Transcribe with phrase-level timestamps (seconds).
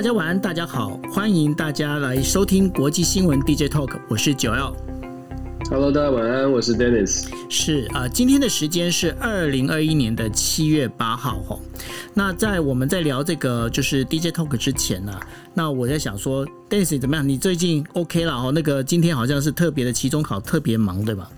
[0.00, 4.74] 大家晚安，大家好，欢迎大家来收听国际新闻 DJ Talk，我是九耀。
[5.68, 7.28] Hello，大家晚安，我是 Dennis。
[7.50, 11.58] 是啊、呃今天的时间是二零二一年的七月八号哈。
[12.14, 15.20] 那在我们在聊这个就是 DJ Talk 之前呢、
[15.52, 17.28] 那我在想说，Dennis 怎么样？
[17.28, 18.50] 你最近 OK 了哈？
[18.54, 21.30] 那个今天好像是特别的期中考，特别忙对吧？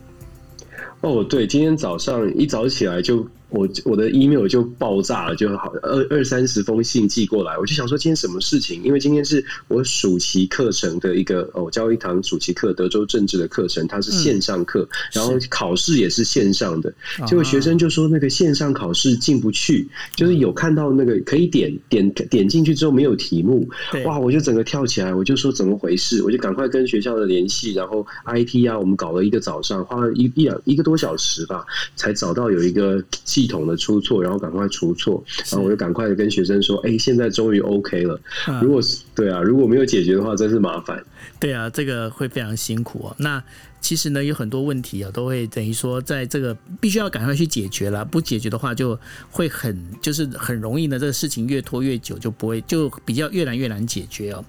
[1.00, 8.82] 哦，对，今天早上一早起来就我我的 email 就爆炸了，就好二二三十封信寄过来，我就想说今天什么事情？
[8.82, 16.92] 因为今天是我暑期课程的一个哦，教一堂暑期课，德州政治的课程，它是线上课，然后考试也是线上的。
[17.26, 23.68] 结果学生就说那个线上考试进不去，就是有看到那个可以点点点进去之后没有题目，
[24.04, 26.22] 哇，我就整个跳起来，我就说怎么回事？
[26.22, 31.64] 我就赶快跟学校的联系，然后 IT 啊，我们搞了一个早上，花了一一两一个多小时吧，
[31.96, 38.20] 才找到有一个系统的出错，然后赶快出错，然后我就赶快的跟学生说，哎、现在终于 OK 了。
[38.48, 41.02] 嗯如果是对啊，如果没有解决的话，真是麻烦。
[41.40, 43.16] 对啊，这个会非常辛苦哦。
[43.18, 43.42] 那
[43.82, 54.42] 其实呢，有很多问题啊，都会等于说，在这个必须要赶快去解决了，不解决的话，就会很就是很容易呢，这个事情越拖越久，就不会就比较越来越难解决哦。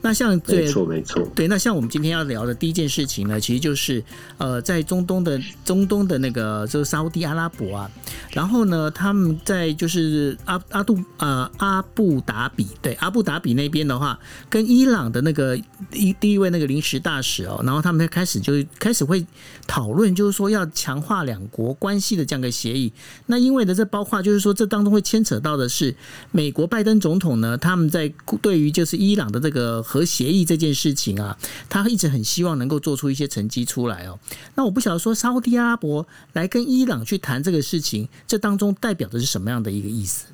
[0.00, 1.26] 那像没错，没错。
[1.34, 4.02] 对，那像我们今天要聊的第一件事情呢，其实就是
[4.38, 7.90] 呃，在中东的中东的那个就是沙烏地阿拉伯啊，
[8.30, 15.58] 然后呢，他们在就是阿阿杜呃阿布达比对阿布达比那边的话，跟伊朗的那个
[15.90, 19.26] 第第一位那个临时大使哦，然后他们开始就开始会
[19.66, 22.92] 讨论，就是说要强化两国关系的这样一个协议。
[23.26, 25.94] 那因为呢，这包括就是说，这当中会牵扯到的是
[26.30, 31.36] 美国拜登总统呢，他们在对于就是伊朗的这个核协议这件事情啊，
[31.68, 34.18] 他一直很希望能够做出一些成绩出来哦。
[34.54, 40.26] 那我不晓得说沙烏地阿拉伯来跟伊朗去谈这个事情，这当中代表的是什么样的一个意思？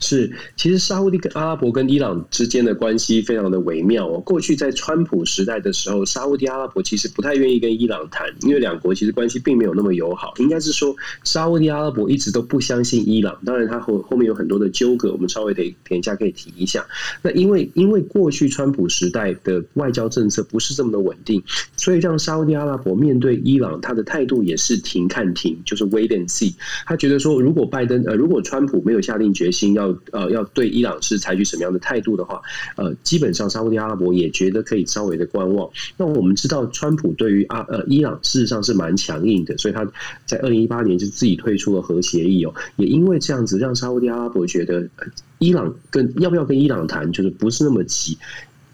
[0.00, 4.18] 是，其实沙烏地跟阿拉伯跟伊朗之间的关系非常的微妙哦。
[4.20, 10.32] 过去在川普时代的时候，沙烏地阿拉伯其实不太愿意跟伊朗谈，因为两国其实关系并没有那么友好。
[10.38, 13.38] 应该是说，沙烏地阿拉伯一直都不相信伊朗。
[13.44, 16.84] 当然，他后后面有很多的纠葛，我们稍微得等一下可以提一下。
[17.22, 21.42] 那因为因为过去川普时代的外交政策不是这么的稳定，
[21.76, 26.54] 所以让沙烏地阿拉伯面对伊朗，他的态度也是停看停，就是 wait and see。
[26.86, 32.40] 他觉得说，如果拜登呃，如果川普没有下定决心要呃要对伊朗是采取什么样的态度的话，
[32.76, 35.68] 呃，基本上沙烏地阿拉伯也觉得可以稍微的观望。
[35.96, 39.86] 那我们知道，川普对于阿呃伊朗事实上是蛮强硬的，所以他
[40.26, 44.88] 在二零一八年就自己退出了核协议哦，也因为这样子，让沙烏地阿拉伯觉得、
[45.38, 48.16] 伊朗跟要不要跟伊朗谈，就是不是那么急。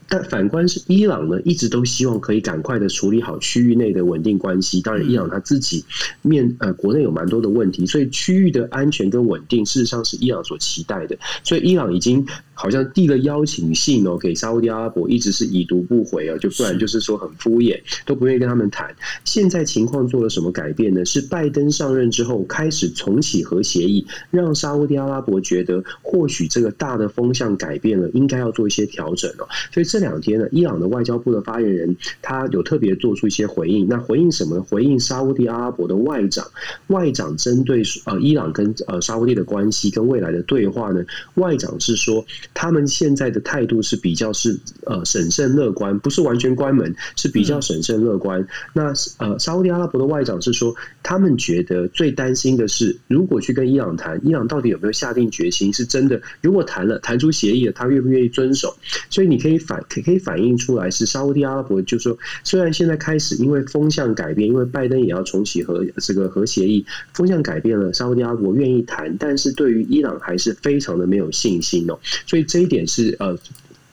[0.09, 4.81] 但反观是伊朗呢，一直都希望可以赶快的处理好区域内的稳定关系。
[4.81, 5.85] 当然，伊朗他自己
[6.23, 11.19] 面呃国内有蛮多的问题，所以区域的安全跟稳定事实上是伊朗所期待的。
[11.43, 18.93] 所以伊朗已经好像递了邀请信哦，给沙烏地阿拉伯，一直是已读不回哦，就不然就是说很敷衍，都不愿意跟他们谈。
[19.25, 21.05] 现在情况做了什么改变呢？
[21.05, 29.47] 是拜登上任之后开始重启核协议，让沙烏地阿拉伯觉得或许这个大的风向改变了，应该要做一些调整哦。
[29.71, 33.87] 所以这两天呢，伊朗的外交部的发言人他有特别做出一些回应。
[33.87, 34.63] 那回应什么呢？
[34.63, 36.47] 回应沙烏地阿拉伯的外长，
[36.87, 48.47] 外长针对呃伊朗跟呃沙烏地的关系跟未来的对话呢，外长是说他们现在的态度是比较是呃审慎乐观，不是完全关门，是比较审慎乐观。
[48.73, 55.73] 那呃沙烏地阿拉伯的外长是说，他们觉得最担心的是，如果去跟伊朗谈，伊朗到底有没有下定决心？
[55.73, 58.75] 是真的，如果谈了，谈出协议了，他愿不愿意遵守？
[59.11, 66.85] 所以你可以反可可以反映出来，是沙烏地阿拉伯就说，虽然现在开始因为风向改变，因为拜登也要重启核这个核协议，
[67.15, 71.99] 风向改变了，沙烏地阿拉伯愿意谈，但是对于伊朗还是非常的没有信心哦。
[72.27, 73.39] 所以所以这一点是呃。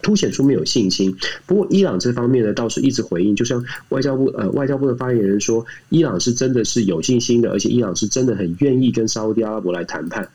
[0.05, 1.15] 凸显出没有信心。
[1.45, 10.27] 不过，伊朗这方面呢，倒是一直回应，就像外交部呃外交部的发言人说，伊朗是真的是有信心的，而且伊朗是真的很愿意跟沙烏地阿拉伯来谈判。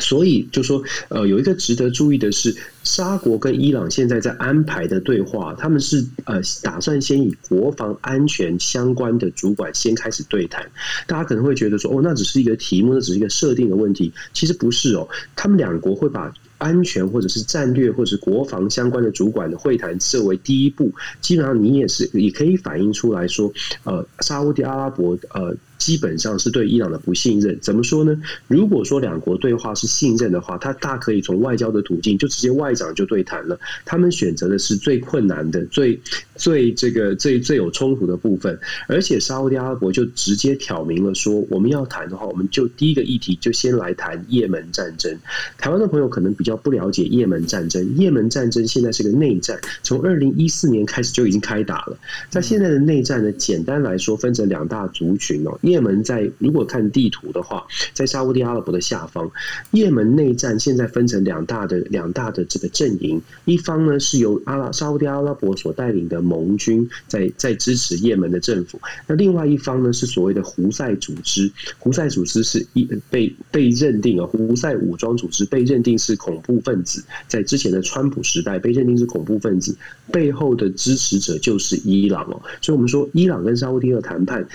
[0.00, 2.52] 所以就说，呃，有一个值得注意的是，
[2.82, 10.68] 沙国跟伊朗现在在安排的对话，他们是呃打算先以国防安全相关的主管先开始对谈。
[11.06, 14.12] 大家可能会觉得说，哦，那只是一个题目，那只是一个设定的问题。
[14.32, 20.92] 其实不是哦，他们两国会把安全或者是战略或者是国防相关的主管的会谈设为第一步。
[21.20, 23.52] 基本上你也是也可以反映出来说，
[23.82, 25.56] 呃，沙乌地阿拉伯呃。
[25.80, 27.58] 基本上是对伊朗的不信任。
[27.60, 28.16] 怎么说呢？
[28.46, 33.58] 如果说两国对话是信任的话，他大可以从外交的途径就直接外长就对谈了。
[33.86, 35.98] 他们选择的是最困难的、最
[36.36, 38.56] 最这个最最有冲突的部分，
[38.86, 45.18] 而且沙特阿拉伯就直接挑明了说，我们要谈的话，我们就第一个议题就先来谈也门战争。
[45.56, 51.98] 台湾的朋友可能比较不了解也门战争，也门战争现在是个内战，从二零一四年开始就已经开打了。
[52.28, 55.58] 在现在的内战呢，简单来说分成两大族群哦。
[55.70, 59.30] 也门在如果看地图的话，在沙特阿拉伯的下方，
[59.70, 79.76] 也门内战现在分成两大的两大的这个阵营，一方呢是由阿拉沙特阿拉伯所带领的盟军在在支持也门的政府，那另外一方呢是所谓的胡塞组织，胡塞组织是一被被认定啊，胡塞武装组织被认定是恐怖分子，在之前的川普时代被认定是恐怖分子，
[80.10, 84.46] 背后的支持者就是伊朗哦，所以我们说伊朗跟沙地的谈判。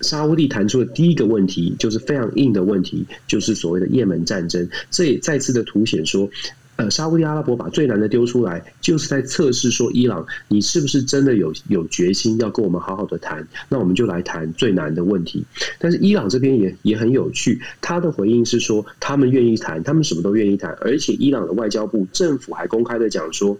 [0.00, 4.68] 沙乌地谈出的第一个问题就是非常硬的问题，就是所谓的也门战争。
[4.90, 6.28] 这也再次的凸显说，
[6.76, 13.46] 呃，沙地阿拉伯把最难的丢出来，就是在测试说伊朗，你是不是真的有有决心要跟我们好好的谈？
[13.68, 15.44] 那我们就来谈最难的问题。
[15.78, 23.58] 但是伊朗这边也也很有趣，他的回应是说，他们愿意谈，他们什么都愿意谈，而且伊朗的外交部政府还公开的讲说。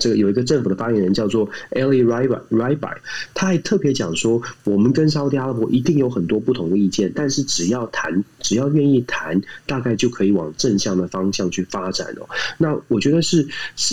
[0.00, 2.96] 这个有一个政府的发言人叫做 Ali Ribai，
[3.34, 12.26] 他还特别讲说，我们跟沙特阿拉伯一定有很多不同的意见，但是只要谈，只要愿意谈，大概就可以往正向的方向去发展哦。
[12.56, 13.46] 那我觉得是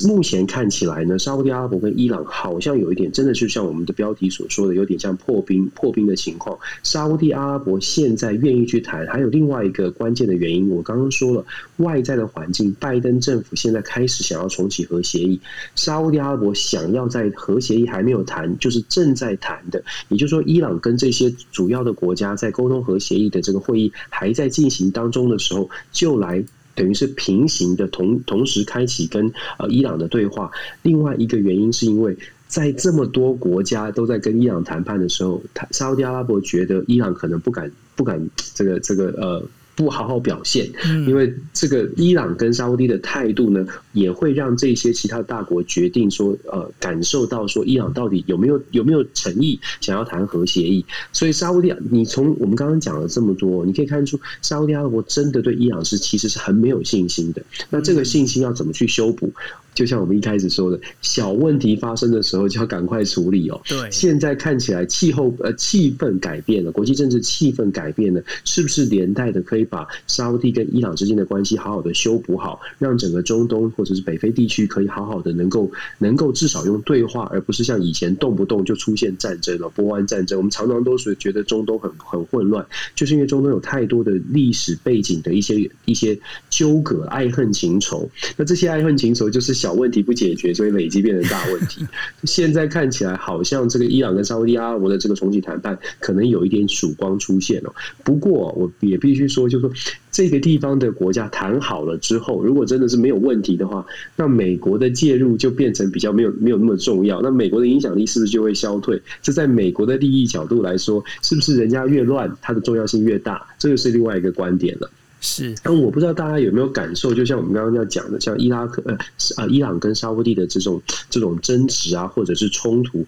[0.08, 6.58] 目前看起来呢，沙特阿拉伯跟伊朗好像有一点，真的就像我们的标题所说的，有点像破冰破冰的情况。
[6.84, 11.46] 沙特阿拉伯现在愿意去谈，还有另外一个关键的原因，我刚刚说了，
[11.78, 15.38] 外在的环境，拜登政府现在开始想要重启核协议，
[15.76, 15.97] 沙。
[15.98, 26.44] 沙特阿拉伯想要在核协议还没有谈，就是正在谈的，也就是说，伊朗跟这些主要的国家在沟通核协议的这个会议还在进行当中的时候，就来
[26.76, 30.52] 等于是平行的同同时开启跟呃伊朗的对话。
[30.84, 32.16] 另外一个原因是因为
[32.48, 35.42] 在这么多国家都在跟伊朗谈判的时候，
[35.72, 39.44] 沙特阿拉伯觉得伊朗可能不敢不敢这个这个呃。
[39.78, 40.68] 不好好表现，
[41.08, 43.64] 因为这个伊朗跟沙地的态度呢，
[43.94, 50.84] 也会让这些其他大国决定说，呃，感受到说伊朗到底有没有有没有诚意想要谈核协议。
[51.14, 57.44] 所以沙地，你从我们刚刚讲了这么多，你可以看出沙地阿拉伯真的对伊朗是其实是很没有信心的。
[57.70, 59.32] 那这个信心要怎么去修补？
[59.76, 63.62] 就像我们一开始说的，小问题发生的时候就要赶快处理哦。
[63.68, 80.40] 对，现在看起来气候呃气氛改变了，国际政治气氛改变了，是不是连带的可以把沙地跟伊朗之间的关系好好的修补好，让整个中东或者是北非地区可以好好的能够能够至少用对话，而不是像以前动不动就出现战争了，波湾战争。
[80.40, 82.66] 我们常常都是觉得中东很很混乱，
[82.96, 88.10] 就是因为中东有太多的历史背景的一些一些纠葛、爱恨情仇。
[88.36, 89.68] 那这些爱恨情仇就是小。
[89.68, 91.86] 小问题不解决，所以累积变成大问题。
[92.24, 97.74] 现在看起来好像这个伊朗跟沙地阿拉伯的这个重启谈判可能有一点曙光出现了。
[98.06, 99.72] 不过我也必须说，就是说
[100.12, 107.22] 这个地方的国家谈好了之后，如果真的是没有问题的话，那美国的介入就变成比较没有没有那么重要。
[107.22, 109.02] 那美国的影响力是不是就会消退？
[109.22, 113.46] 这在美国的利益角度来说，是不是人家越乱，它的重要性越大？
[113.60, 114.90] 这个是另外一个观点了。
[115.20, 118.94] 是，但我不知道大家有没有感受，就像我们刚刚要讲的，像伊拉克呃
[119.36, 120.80] 啊伊朗跟沙地的这种
[121.10, 123.04] 这种争执啊，或者是冲突。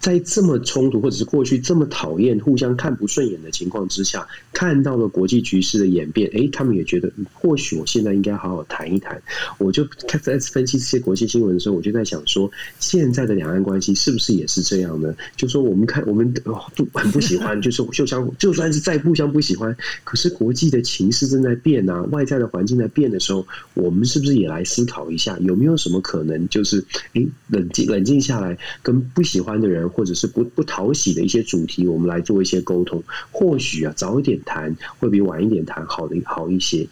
[0.00, 9.20] 在这么冲突，或者是过去这么讨厌、互相看不顺眼的情况之下，看到了国际局势的演变，哎，他们也觉得或许我现在应该好好谈一谈。
[9.58, 15.12] 我就在分析这些国际新闻的时候，我就在想说，现在的两岸关系是不是也是这样呢？
[15.36, 16.54] 就说我们看，我们都
[16.94, 23.44] 很不喜欢， 就是就相就算是再互相不喜欢，可是国际的情势正在变啊，外在的环境在变的时候，
[23.74, 26.84] 我们是不是也来思考一下，有没有什么可能，就是
[27.14, 29.87] 哎，冷静冷静下来，跟不喜欢的人。
[29.88, 33.02] 或者是不不讨喜的一些主题，我们来做一些沟通。
[33.30, 36.86] 或许啊，早一点谈会比晚一点谈好的好一些。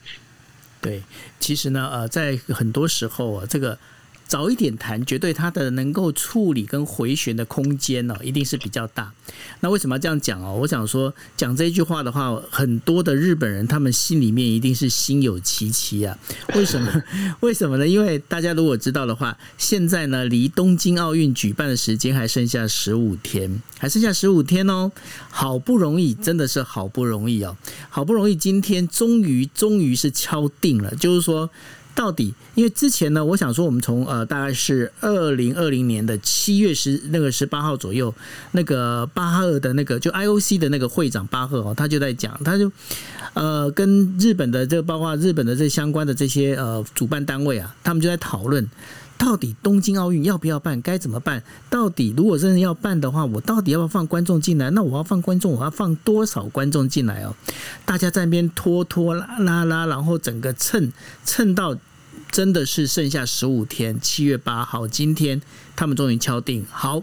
[0.81, 1.03] 对，
[1.41, 3.79] 其实呢，呃，在很多时候啊，这个。
[4.29, 9.13] 早一点谈，绝对它的能够处理跟回旋的空间呢，一定是比较大。
[9.61, 10.59] 那为什么要这样讲哦？
[10.61, 16.19] 我想说，讲这句话的话，很多的日本人他们心里面一定是心有戚戚啊。
[16.55, 17.03] 为什么？
[17.41, 17.87] 为什么呢？
[17.87, 24.91] 因为大家如果知道的话，现在呢，离东京奥运举办的时间还剩下十五天，还剩下十五天哦。
[25.31, 27.57] 好不容易，真的是好不容易哦，
[27.89, 31.49] 好不容易今天终于终于是敲定了，就是说。
[31.97, 38.15] 到底，因为之前呢，我想说，我们从呃，大概是二零二零年的七月十那个十八号左右，
[38.53, 42.71] 那个巴赫的那个就 IOC 的那个会长巴赫哦，他就在讲，他就
[43.33, 48.69] 呃跟日本的这包括日本的这相关的这些呃主办单位啊，他们就在讨论。
[49.19, 50.81] 到底东京奥运要不要办？
[50.83, 51.43] 该怎么办？
[51.71, 54.71] 到底如果真的要办的话，我到底要不要放观众进来？
[54.71, 57.35] 那我要放观众，我要放多少观众进来哦？
[57.85, 60.93] 大家在那边拖拖拉拉，然后整个蹭
[61.25, 61.77] 蹭到。
[62.37, 65.41] 真的是剩下十五天，七月八号，今天
[65.75, 67.03] 他们终于敲定好，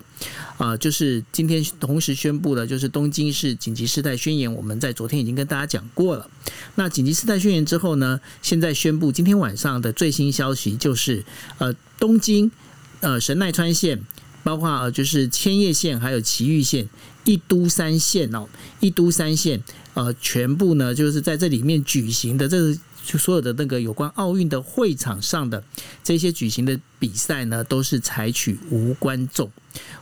[0.59, 4.53] 啊，就是今天同时宣布的，就是东京市紧急事态宣言。
[4.53, 6.29] 我们在昨天已经跟大家讲过了。
[6.75, 11.25] 那紧急事态宣言之后呢，现在宣布今天晚上的最新消息就是，
[11.57, 12.51] 呃，东京
[12.99, 13.99] 呃神奈川县，
[14.43, 16.87] 包括呃就是千叶县还有埼玉县
[17.23, 18.47] 一都三县哦，
[18.79, 19.63] 一都三县
[19.95, 22.77] 呃全部呢就是在这里面举行的这。
[23.03, 25.63] 就所有的那个有关奥运的会场上的
[26.03, 29.51] 这些举行的比赛呢，都是采取无观众、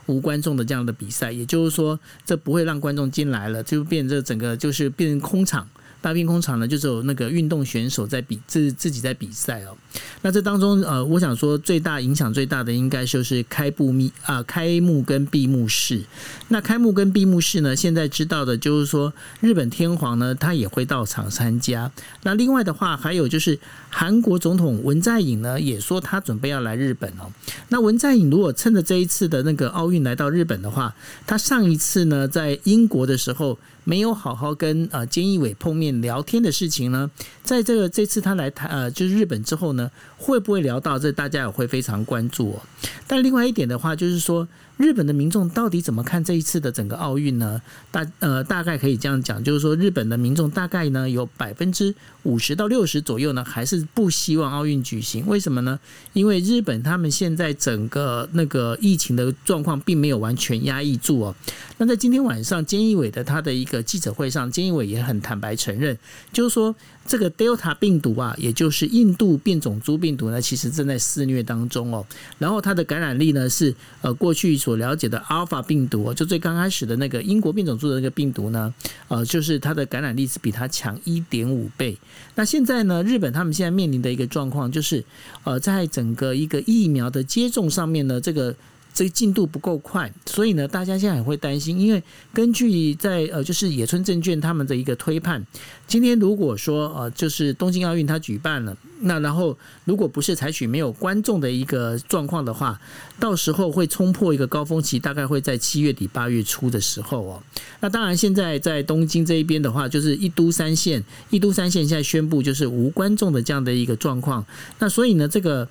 [0.06, 5.68] 无观众的这样的比赛，也就是说，这不会让观众进来了，就变这整个就是变成空场。
[6.02, 9.74] 大兵工厂呢，就是有那个运动选手在比自自己在比赛哦。
[10.22, 16.02] 那这当中呃，我想说最大影响最大的应该就是开幕密啊，开幕跟闭幕式。
[16.48, 21.90] 那开幕跟闭幕式呢，现在知道的就是说日本天皇呢，他也会到场参加。
[22.24, 27.30] 那另外的话，还有就是韩国总统文在寅呢，也说他准备要来日本哦。
[27.68, 30.94] 那文在寅如果趁着这一次的那个奥运来到日本的话，
[31.26, 33.58] 他上一次呢在英国的时候。
[33.84, 37.10] 没有好好跟呃菅义伟碰面聊天的事情呢，
[37.42, 41.10] 在这个这次他来台呃就是日本之后呢，会不会聊到这？
[41.12, 42.62] 大家也会非常关注哦。
[43.06, 44.46] 但另外一点的话，就是说。
[44.82, 47.62] 日本的民众到底怎么看这一次的整个奥运呢？
[47.92, 55.24] 大呃大概可以这样讲，就是说日本的民众大概呢有百分之五十到六十左右呢，还是不希望奥运举行。
[55.28, 55.78] 为什么呢？
[56.14, 61.34] 因为日本他们现在整个那个疫情的状况并没有完全压抑住哦。
[61.78, 65.96] 那在今天晚上，菅义伟的他的一个记者会上，菅义伟也很坦白承认，
[66.32, 66.74] 就是说。
[67.06, 72.06] 这个 Delta 病毒啊，也就是印度变种猪病毒呢，其实正在肆虐当中哦。
[72.38, 78.72] 然后它的感染力呢，是呃过去所了解的 Alpha 病毒，就最刚开始的那个英国变种猪的那个病毒呢，
[79.08, 81.96] 呃，就是它的感染力是比它强一点五倍。
[82.34, 85.04] 那现在呢，日本他们现在面临的一个状况就是，
[85.44, 88.54] 呃，在整个一个疫苗的接种上面呢，这个。
[88.94, 91.78] 这个进度不够快，所以呢，大家现在也会担心。
[91.80, 95.44] 因为根据在呃，就是野村证券他们的一个推判，
[95.86, 102.78] 今天如果说呃，就是东京奥运它举办了，那然后如果不是采取没有观众的一个状况的话，
[103.18, 107.42] 到时候会冲破一个高峰期，大概会在七月底八月初的时候哦。
[107.80, 114.44] 那当然，现在在东京这一边的话，就是一都三县，一都三县现在宣布就是无观众的这样的一个状况。
[114.78, 115.66] 那所以呢，这个。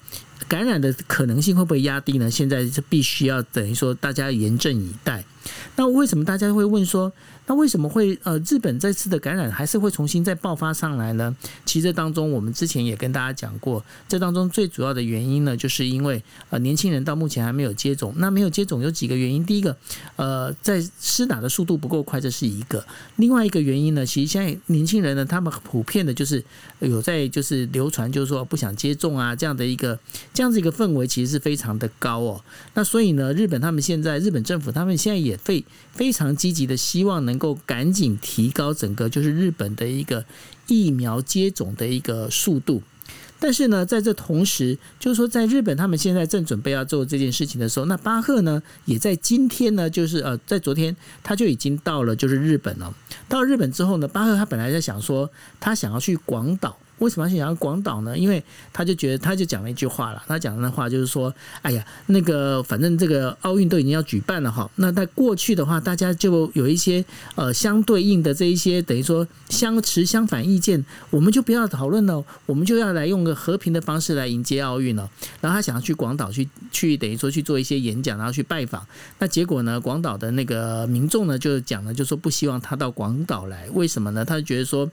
[0.48, 2.30] 感染的可能性会不会压低呢？
[2.30, 5.24] 现在是必须要等于说大家严阵以待。
[5.82, 7.12] 那为什么大家会问说？
[7.48, 11.36] 那为什么会呃日本这次的感染还是会重新再爆发上来呢？
[11.66, 18.14] 其实当中我们之前也跟大家讲过，这当中最主要的原因呢，就是因为呃年轻人到目前还没有接种。
[18.18, 19.76] 那没有接种有几个原因，第一个
[20.18, 22.80] 呃在施打的速度不够快，这是一个；
[23.16, 26.42] 另外一个原因呢，其实现在年轻人呢，他们普遍的就是
[26.80, 29.98] 有在就是流传，就是说不想接种啊这样的一个
[30.32, 32.40] 这样子一个氛围，其实是非常的高哦。
[32.76, 37.42] 那所以呢，日本他们现在日本政府他们现在也非非常积极的希望能。
[37.42, 40.24] 够赶紧提高整个就是日本的一个
[40.68, 42.84] 疫苗接种的一个速度，
[43.40, 52.94] 但是呢，在这同时，就是说，在日本他们现在正准备要做这件事情的时候，那巴赫呢，也在今天呢，就是呃，在昨天他就已经到了就是日本了。
[53.28, 55.28] 到日本之后呢，巴赫他本来在想说，
[55.60, 56.78] 他想要去广岛。
[57.02, 58.16] 为什么想要广岛呢？
[58.16, 58.42] 因为
[58.72, 60.22] 他就觉得，他就讲了一句话了。
[60.28, 64.70] 他讲的那话就是说：“哎呀，那个反正这个奥运都已经要举办了哈。
[64.76, 67.04] 那在过去的话，大家就有一些
[67.34, 75.10] 呃相对应的这一些等于说相持相反意见，我们就不要讨论了，我们就要来用个和平的方式来迎接奥运了。
[75.42, 78.86] 然后他想要去广岛去去等于说去做一些演讲，然后去拜访。
[79.18, 83.68] 那结果呢，广岛的那个民众呢就讲了，就说不希望他到广岛来。
[83.74, 84.24] 为什么呢？
[84.24, 84.88] 他就觉得说，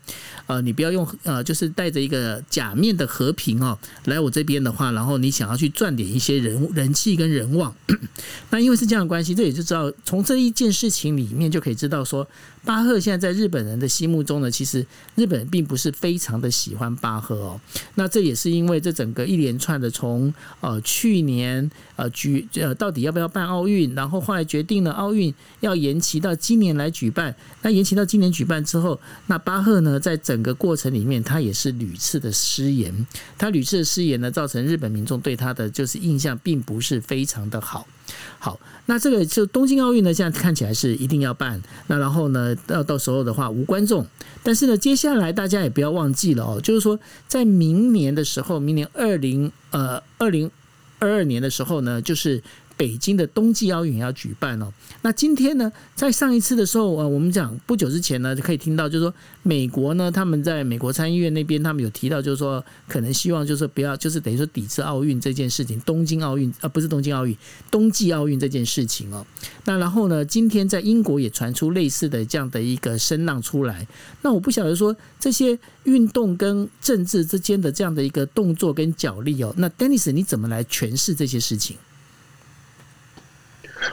[0.47, 1.98] 呃，你不要用呃，就是带着。
[2.01, 7.75] 一个假面的和平哦，来我这边的话，然后你想要去赚点一些人人气跟人望，
[8.51, 12.27] 那因为是这样的关系，这也就知道从这一件事情里面就可以知道说。
[12.69, 17.59] 巴赫现在在日本人的心目中呢，其实日本人并不是非常的喜欢巴赫哦。
[17.95, 27.35] 那这也是因为这整个一连串的从呃去年呃举呃到底要不要办奥运，然后后来决定了奥运要延期到今年来举办。
[27.63, 33.07] 那延期到今年举办之后，那巴赫呢在整个过程里面他也是屡屡次的失言，
[33.39, 37.89] 他屡次的失言呢，造成日本民众对他的就是印象并不是非常的好。
[38.39, 41.63] 好，那这个就东京奥运呢，现在看起来是一定要办。
[41.87, 44.07] 那然后呢，到到时候的话无观众，
[44.43, 50.51] 但是呢，接下来大家也不要忘记了哦，就是说在明年的时候，明年二零呃二零
[50.99, 52.43] 二二年的时候呢，就是。
[52.79, 54.73] 北京的冬季奥运要举办哦。
[55.03, 67.37] 那今天呢，在上一次的时候呃，我们讲不久之前呢，就可以听到，就是说美国呢，他们在美国参议院那边，他们有提到，就是说可能希望就是不要，就是等于说抵制奥运这件事情，东京奥运啊，不是东京奥运，
[67.71, 69.27] 冬季奥运这件事情哦。
[69.65, 73.87] 那然后呢，今天在英国也传出类似的这样的一个声浪出来。
[74.23, 81.77] 那我不晓得说这些运动跟政治之间的这样的一个动作跟角力哦，那 Dennis 你怎么来诠释这些事情？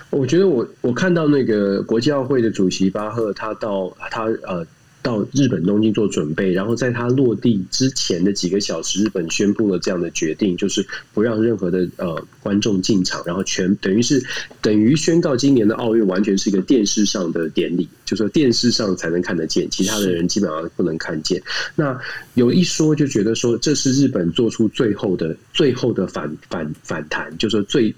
[0.09, 4.65] 我觉得我我看到那个国际奥会的主席巴赫，他到他呃
[5.01, 14.25] 到日本东京做准备，然后在他落地之前的几个小时，日本宣布了这样的决定，就是不让任何的呃观众进场，然后全等于是
[14.63, 21.39] 等于宣告今年的奥运完全是一个电视上的典礼，就说电视上才能看得见，其他的人基本上不能看见。
[21.75, 21.95] 那
[22.33, 27.93] 有一说就觉得说这是日本做出最后的最后的反反反弹，就说最。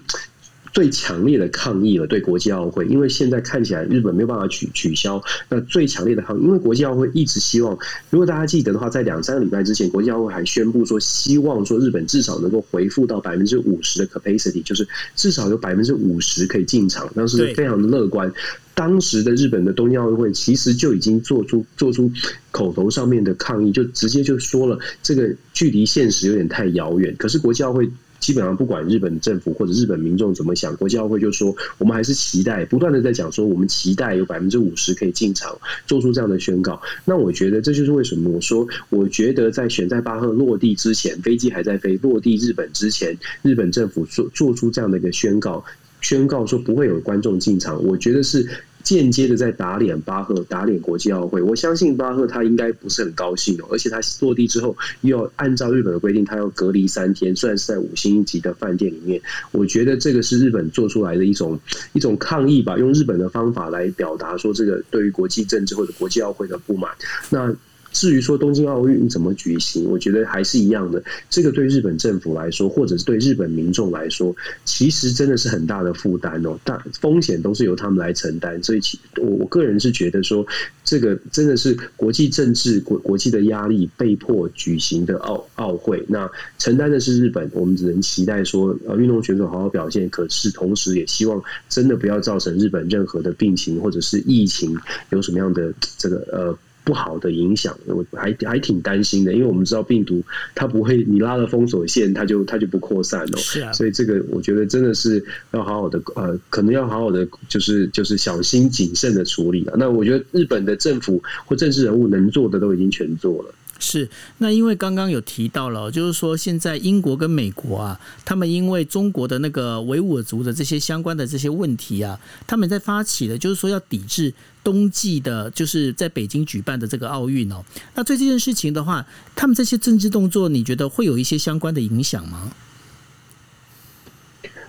[0.78, 5.20] 最强烈的抗议了，对国际奥会，因为现在看起来日本没有办法取取消。
[5.48, 7.76] 那最强烈的抗，因为国际奥会一直希望，
[8.10, 18.32] 如果大家记得的话，在两三个礼拜之前，国际奥会还宣布说，希望说日本至少能够回复到百分之五十的 capacity，就是至少有百分之五十可以进场，当时非常的乐观。
[18.76, 22.08] 当时的日本的东京奥运会其实就已经做出做出
[22.52, 27.12] 口头上面的抗议，就直接就说了，这个距离现实有点太遥远。
[27.18, 27.90] 可是国际奥会。
[28.20, 36.80] 基本上不管日本政府或者日本民众怎么想，国际奥会就说我们还是期待，不断的在讲说我们期待有百分之五十可以进场，做出这样的宣告。
[37.04, 45.64] 那我觉得这就是为什么我说，我觉得在选在巴赫落地之前，飞机还在飞，落地日本之前，日本政府做做出这样的一个宣告，
[46.00, 48.48] 宣告说不会有观众进场，我觉得是。
[48.96, 51.42] 间接的在打脸巴赫，打脸国际奥会。
[51.42, 59.20] 我相信巴赫他应该不是很高兴哦，而且他落地之后又要按照日本的规定，他要隔离三天，虽然是在五星级的饭店里面。
[59.52, 61.58] 我觉得这个是日本做出来的一种
[61.92, 66.90] 一种抗议吧，用日本的方法来表达说这个对于国际政治或者国际奥会的不满。
[67.30, 67.54] 那。
[67.92, 71.02] 至于说东京奥运怎么举行，我觉得还是一样的。
[71.30, 74.34] 这个对日本政府来说，或者是对日本民众来说，
[74.64, 76.58] 其实真的是很大的负担哦。
[76.64, 78.62] 大风险都是由他们来承担。
[78.62, 80.46] 所以，其我我个人是觉得说，
[80.84, 86.04] 这个真的是国际政治国国际的压力被迫举行的奥奥会。
[86.08, 90.08] 那承担的是日本，我们只能期待说，呃，运动选手好好表现。
[90.10, 94.76] 可是，同时也希望真的不要造成日本任何的病情或者是疫情
[95.10, 96.58] 有什么样的这个呃。
[96.88, 100.22] 不好的影响，我还还挺担心的，因为我们知道病毒
[100.54, 103.36] 它不会，你拉了封锁线，它就它就不扩散哦。
[103.36, 109.74] 是啊，所以这个我觉得真的是要好好的呃，可能要好好的就是就是小心谨慎的处理了。
[109.76, 113.54] 那我觉得日本的政府或政治人物能做的都已经全做了。
[113.78, 127.64] 是，那因为刚刚有提到了，就是说现在英国跟美国啊，他们因为中国的那个维吾尔族的这些相关的这些问题啊，他们在发起的，就是说要抵制冬季的，就是在北京举办的这个奥运哦。
[127.94, 132.52] 那对这件事情的话，他们这些政治动作，你觉得会有一些相关的影响吗？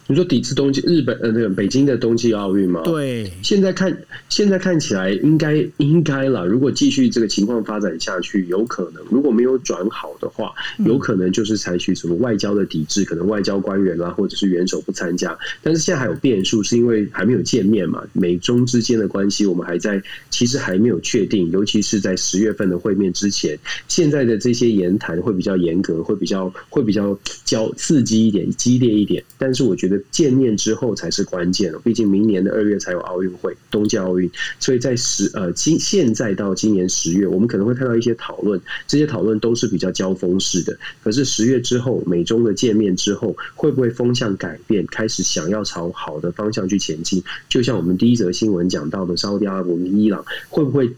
[0.09, 2.81] 你说抵制冬季日本呃那个北京的冬季奥运吗？
[2.83, 3.95] 对，现在看
[4.27, 6.47] 现在看起来应该应该了。
[6.47, 15.37] 如果继续这个情况发展下去，有可能如果没有转好的话，有可能就是采取什么外交的抵制，可能外交官员啦或者是元首不参加。
[15.61, 18.03] 但是现在还有变数，是因为还没有见面嘛？
[18.11, 21.51] 美中之间的关系我们还在，其实还没有确定。
[21.51, 23.55] 尤其是在十月份的会面之前，
[23.87, 29.23] 现在的这些言谈会比较严格，会比较会比较较刺激一点、激烈一点。
[29.37, 29.98] 但是我觉得。
[30.11, 40.77] 见面之后才是关键了，毕竟明年的二月才有奥运会，冬季奥运，所以在十呃今现在到今年十月，我们可能会看到一些讨论，这些讨论都是比较交锋式的。
[41.03, 47.23] 可是十月之后，美中的见面之后，会不会风向改变，开始想要朝好的方向去前进？
[47.47, 50.91] 就像我们第一则新闻讲到的，沙特阿拉伯、伊朗会不会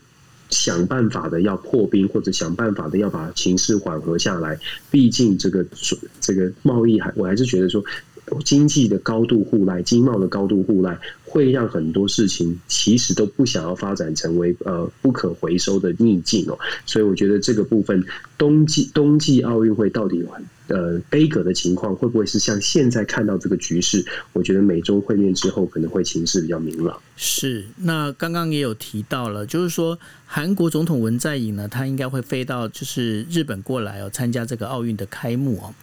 [0.49, 4.59] 想办法的要破冰，或者想办法的要把情势缓和下来？
[4.89, 5.65] 毕竟这个
[6.19, 7.83] 这个贸易还，我还是觉得说。
[8.45, 16.57] 经济的高度互赖，经贸的高度互赖，会让很多事情其实都不想要发展成为呃不可回收的逆境哦。
[16.85, 18.03] 所以我觉得这个部分
[18.37, 20.23] 冬季冬季奥运会到底
[20.71, 24.03] 呃悲歌的情况，会不会是像现在看到这个局势？
[24.33, 26.99] 我觉得美中会面之后可能会情势比较明朗。
[27.15, 35.73] 是，那刚刚也有提到了，就是说韩国总统文在寅呢，他应该会飞到就是日本过来哦，参加这个奥运的开幕哦。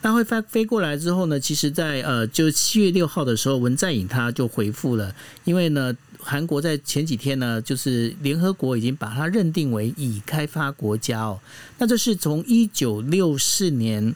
[0.00, 11.38] 那会飞飞过来之后呢，其实，在呃，就七月六号的时候，文在寅他就回复了，因为呢，韩国在前几天呢，就是联合国已经把它认定为已开发国家哦。
[11.78, 14.14] 那这是从一九六四年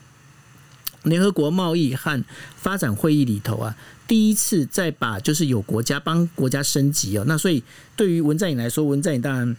[1.05, 2.23] 联合国贸易和
[2.57, 3.77] 发展会议里头啊。
[4.07, 7.63] 第一次再把就是有国家帮国家升级哦，那所以
[7.95, 9.57] 对于文在寅来说，文在寅当然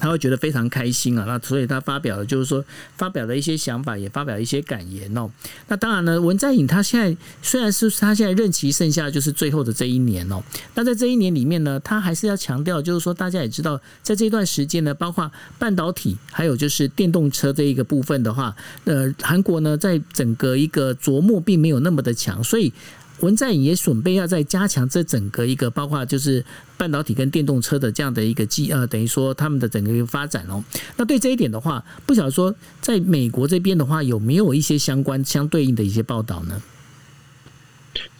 [0.00, 2.64] 他会觉得非常开心啊，那所以他发表了就是说
[2.96, 5.30] 发表了一些想法，也发表一些感言哦。
[5.68, 10.42] 那当然呢，文在寅他现在虽然是他现在任期剩下就是最后的这一年哦，
[10.74, 18.54] 那在这一年里面呢，他还是要强调就是说大家也知道，在这段时间呢，包括半导体还有就是电动车这一个部分的话，
[18.84, 22.72] 呃，韩国呢在整个一个琢磨并没有那么的强，所以。
[23.20, 26.44] 文在寅也准备要再加强这整个一个，包括就是
[26.76, 30.62] 半导体跟电动车的这样的一个机呃，等于说他们的整个一个发展哦。
[30.96, 36.62] 那对这一点的话，不晓得说在美国这边的话，有没有一些相关相对应的一些报道呢？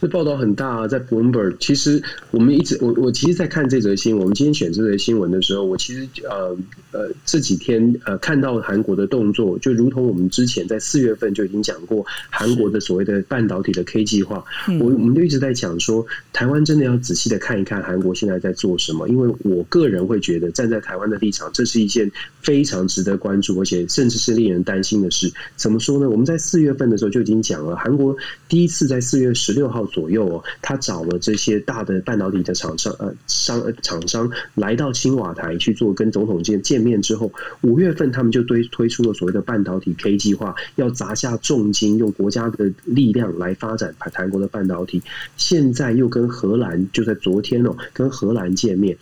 [0.05, 1.55] 这报道很大啊，在 Bloomberg。
[1.59, 4.21] 其实我们一直，我我其实，在看这则新闻。
[4.21, 6.55] 我们今天选这则新闻的时候，我其实呃
[6.91, 14.45] 呃这几天呃看到韩国的动作，就如同我们之前在四月份就已经讲过韩国的所谓的半导体的 K 计划。
[14.79, 19.09] 我我们就一直在讲说，台湾真的要仔细的看一看韩国现在在做什么。
[19.09, 22.11] 因为我个人会觉得，站在台湾的立场，这是一件
[22.43, 25.33] 非常值得关注，而且甚至是令人担心的事。
[25.55, 26.07] 怎么说呢？
[26.07, 28.15] 我们在四月份的时候就已经讲了，韩国
[28.47, 29.65] 第一次在四月十六。
[29.65, 37.31] 六号左右哦，他找了这些大的半导体的厂商呃商厂商来到青瓦台去做跟总统见见面之后，
[37.61, 45.01] 五月份他们就推推出了所谓的半导体 K 计划，要砸下重金用国家的力量来发展韩国的半导体。
[45.37, 48.97] 现在又跟荷兰就在昨天哦，跟荷兰见面，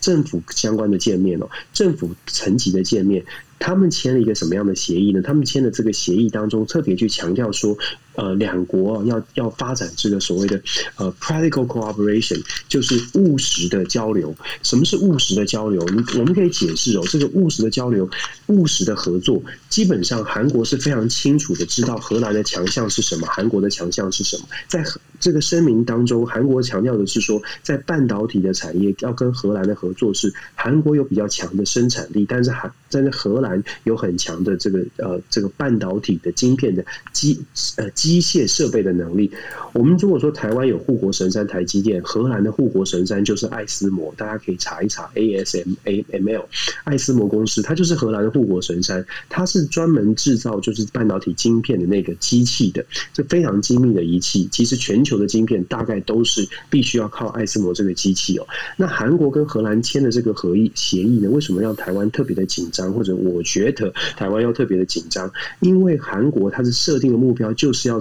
[0.00, 3.22] 政府相关的见面哦，政府层级的见面。
[3.56, 5.22] 他们签了一个什么样的协议呢？
[5.22, 7.78] 他们签的这个协议当中，特别去强调说，
[8.14, 10.60] 呃，两国要要发展这个所谓的
[10.96, 14.34] 呃 practical cooperation，就是务实的交流。
[14.62, 15.84] 什么是务实的交流？
[15.88, 18.08] 你我们可以解释哦，这个务实的交流、
[18.46, 24.44] 务实的合作，基本上韩国是非常清楚的知道荷兰的强项是什么，韩国的强项是什么。
[24.68, 24.84] 在
[25.18, 33.62] 这个声明当中，韩国强调的是说，在半导体的产业要跟荷兰的合作，是韩国有比较强的生产力，但是韩在荷兰。
[33.84, 37.40] 有很强的这个呃这个半导体的晶片的机
[37.76, 39.30] 呃机械设备的能力。
[39.72, 46.44] 我们如果说台湾有护国神山台积电，荷兰的护国神山就是爱思摩，大家可以查一查 ASMAML
[46.84, 54.46] 爱思摩公司，它就是荷兰的护国神山，它是专门制造就是半导体晶片的那个机器的，这非常精密的仪器。
[54.52, 58.46] 其实全球的晶片大概都是必须要靠爱思摩这个机器哦。
[58.76, 62.92] 那韩国跟荷兰签的这个合议协议呢，为什么让台湾特别的紧张？
[62.92, 63.42] 或者我？
[63.44, 67.93] 觉得台湾要特别的紧张，因为韩国它是设定的目标就是要，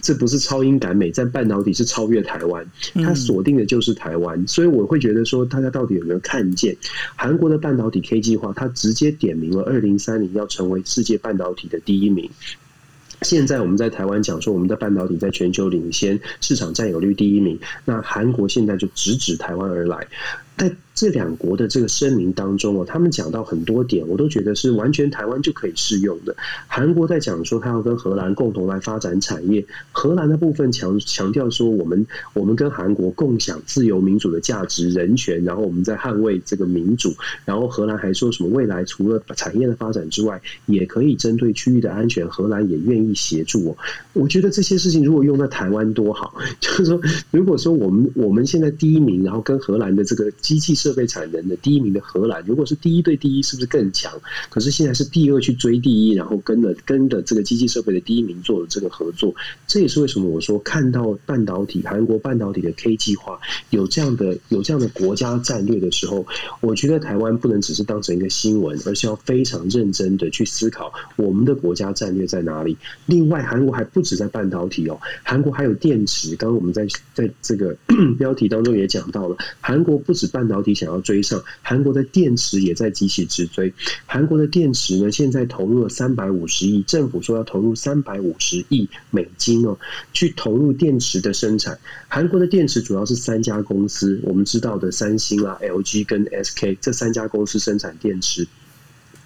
[0.00, 6.76] 这不是超英赶美，在半导体是超越台湾，它锁定的就是台湾，所以我会觉得说，大家到底有没有看见
[7.16, 8.52] 韩国的半导体 K 计划？
[8.54, 12.30] 它直接点明了二零三零要成为世界半导体的第一名。
[13.22, 20.08] 现在我们在台湾讲说，我们的半导体在全球领先，市场占有率第一名，那韩国现在就直指台湾而来。
[20.60, 26.36] 在这两国的这个声明当中哦，他们讲到很多点，我都觉得是完全台湾就可以适用的。
[26.66, 29.64] 韩国在讲说，他要跟荷兰共同来发展产业。
[29.92, 37.14] 荷兰的部分强强调说，我们我们跟韩国共享自由民主的价值、人权，然后我们在捍卫这个民主。
[37.46, 43.76] 然后荷兰还说什么未来除了产业的发展之外，也可以针对区域的安全，荷兰也愿意协助哦。
[44.12, 50.30] 我觉得这些事情如果用在台湾多好， 就是说，如果说我们我们现在第一名，然后跟荷兰的这个。
[50.50, 54.12] 机器设备产能的第一名的荷兰，如果是第一对第一，是不是更强？
[54.48, 59.32] 可是现在是第二去追第一，然后跟了跟着这个机器设备的第一名做了这个合作，
[59.68, 63.38] 这也是为什么我说看到半导体韩国半导体的 K 计划
[63.70, 66.26] 有这样的有这样的国家战略的时候，
[66.60, 72.76] 我觉得台湾不能只是当成一个新闻，而是要非常认真的去思考我们的国家战略在哪里。
[73.06, 76.34] 另外，韩国还不止在半导体哦，韩国还有电池。
[76.34, 77.76] 刚刚我们在在这个
[78.18, 80.39] 标题当中也讲到了，韩国不止半。
[80.40, 83.70] 半导体想要追上韩国的电池，也在急起直追。
[84.06, 89.78] 韩国的电池呢，现在投入了三百五十亿，政府说要投入三百五十亿美金哦，
[90.14, 91.78] 去投入电池的生产。
[92.08, 98.48] 韩国的电池主要是三家公司，我们知道的三星啊、LG 跟 SK 这三家公司生产电池。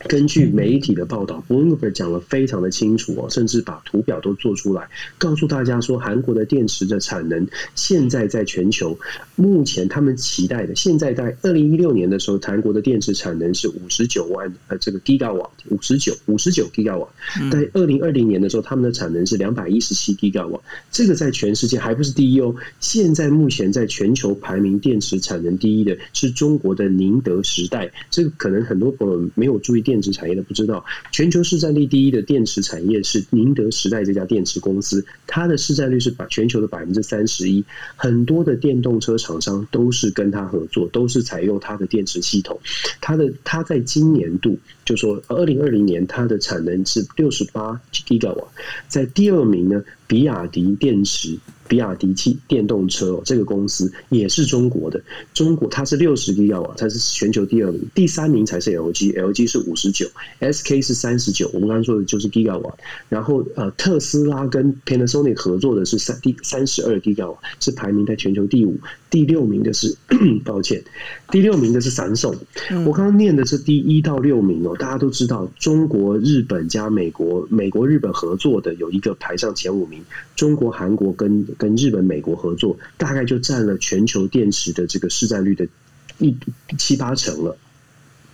[0.07, 8.99] 根据媒体的报道，Bloomberg 讲了非常的清楚哦，甚至把图表都做出来，告诉大家说，韩国的电池的产能现在在全球，
[9.35, 17.09] 目前他们期待的，现在在二零一六年的时候，韩国的电池产能是五十九万呃这个 gigawatt，五十九五十九 gigawatt，
[17.51, 20.61] 在二零二零年的时候，他们的产能是两百一十七 gigawatt，
[20.93, 29.94] 这个在全世界还不是第一哦，现在目前在全球排名电池产能第一的是中国的宁德时代，这个可能很多朋友没有注意电。
[29.95, 37.65] 电池产业的不知道，全球市占率第一的电池产业是宁德时代这家电池公司，它的市占率是百全球的百分之三十一。
[37.95, 42.59] 很多的电动车厂商都是跟它合作，都是采用它的电池系统。
[43.01, 48.49] 它的它在今年度就说二零二零年它的产能是六十八 Giga 瓦
[48.89, 51.39] 在第二名呢，比亚迪电池。
[51.69, 55.01] 比亚迪汽电动车哦，这个公司也是中国的。
[55.33, 60.07] 中国它是六十 G 瓦，它是全球第二名，第三名才是 LG，LG 是五十九
[60.41, 61.51] ，SK 是三十九。
[61.55, 62.61] 我们刚刚说的就是 G 瓦。
[63.09, 68.77] 然后呃，特斯拉跟 Panasonic 合作的是三第三十二 G 瓦，是排名在全球第五。
[69.11, 69.97] 第六名的是，
[70.45, 70.83] 抱歉，
[71.31, 72.35] 第六名的是闪送。
[72.85, 80.03] 我刚刚念的是第一到六名哦，大家都知道，中国、日本加美国，美国、日本合作的有一个排上前五名，
[80.35, 85.67] 中国、韩国跟跟日本、美国合作，大概就占了全球电池的这个市占率的
[86.19, 86.37] 一
[86.79, 87.57] 七八成了。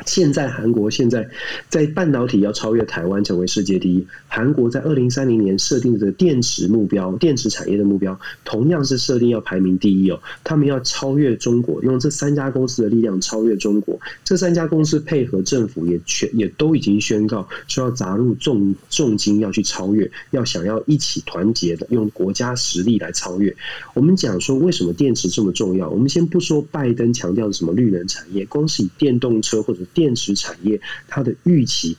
[0.07, 1.29] 现在韩国现在
[1.69, 4.07] 在半导体要超越台湾成为世界第一。
[4.29, 10.21] 韩国在二零三零年设定的电池目标，电池产业的目标同样是设定要排名第一哦。
[10.45, 13.99] 他们要超越中国，用这三家公司的力量超越中国。
[14.25, 23.55] 这三家公司配合政府也全也都已经宣告说要砸入重重金要去超越，要想要一起团结的用国家实力来超越。
[23.95, 25.89] 我们讲说为什么电池这么重要？
[25.89, 31.97] 我们先不说拜登强调的什么绿能产业，光是以电动车或者电池产业，它的预期，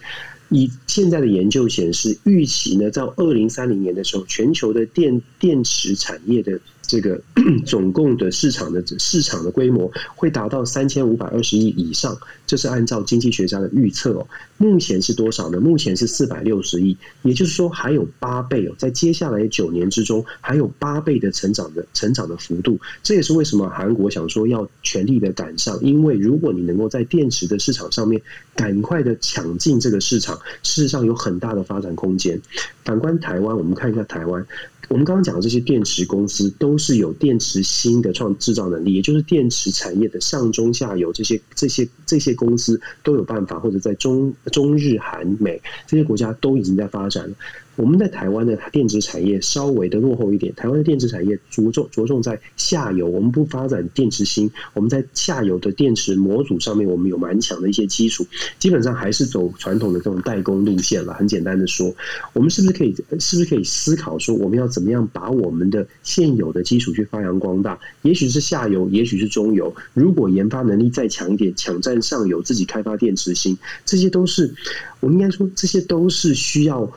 [0.50, 6.60] 以现在的研究显示，预期呢，在二零三零年的时候，全球的电电池产业的。
[6.92, 7.22] 这个
[7.66, 14.28] 总共的市场的市场的规模会达到三千五百二十亿以上，这是按照经济学家的预测哦。
[14.58, 15.62] 目前是多少呢？
[15.62, 22.78] 目前是四百六十亿，也就是说还有八倍哦，在接下来九年之中还有八倍的成长的成长的幅度。
[23.02, 28.22] 这也是为什么韩国想说要全力的赶上，因为如果你能够在电池的市场上面
[28.54, 32.42] 赶快的抢进这个市场，事实上有很大的发展空间。
[32.84, 34.46] 反观台湾，我们看一下台湾。
[34.92, 47.34] 我们刚刚讲的这些电池公司都是有电池芯的创制造能力，也就是电池产业的上中下游这些这些这些公司都有办法，或者在中中日韩美这些国家都已经在发展了。
[47.82, 58.24] 我们在台湾的电子产业稍微的落后一点，台湾的电子产业着重着重在下游，我们不发展电池芯，我们在下游的电池模组上面，我们有蛮强的一些基础，
[58.60, 61.16] 基本上还是走传统的这种代工路线了。
[61.16, 61.92] 很简单的说，
[62.34, 67.80] 我们是不是可以是不是可以思考说，我们要怎么样把我们的现有的基础去发扬光大？
[68.04, 69.74] 也许是下游，也许是中游。
[69.96, 74.54] 如果研发能力再强一点，抢占上游，自己开发电池芯，这些都是
[75.00, 76.88] 我们应该说，这些都是需要。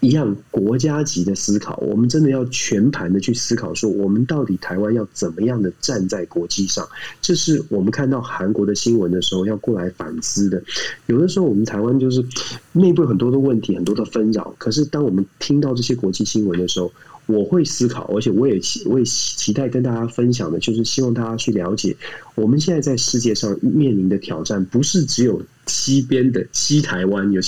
[0.00, 6.88] 一样国家级的思考，我们真的要全盘的去思考，说我们到底台湾要怎么样的站在国际上？
[7.20, 10.62] 这是我们看到韩国的新闻的时候要过来反思的。
[11.06, 12.24] 有的时候我们台湾就是
[12.72, 14.54] 内部很多的问题，很多的纷扰。
[14.56, 16.90] 可是当我们听到这些国际新闻的时候，
[17.26, 21.94] 我会思考，而且我也期我也期待跟大家分享的，就是希望大家去了解，
[22.34, 27.40] 我们现在在世界上面临的挑战，不是只有西边的西台湾有。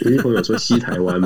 [0.00, 1.20] 有些朋友说西台湾，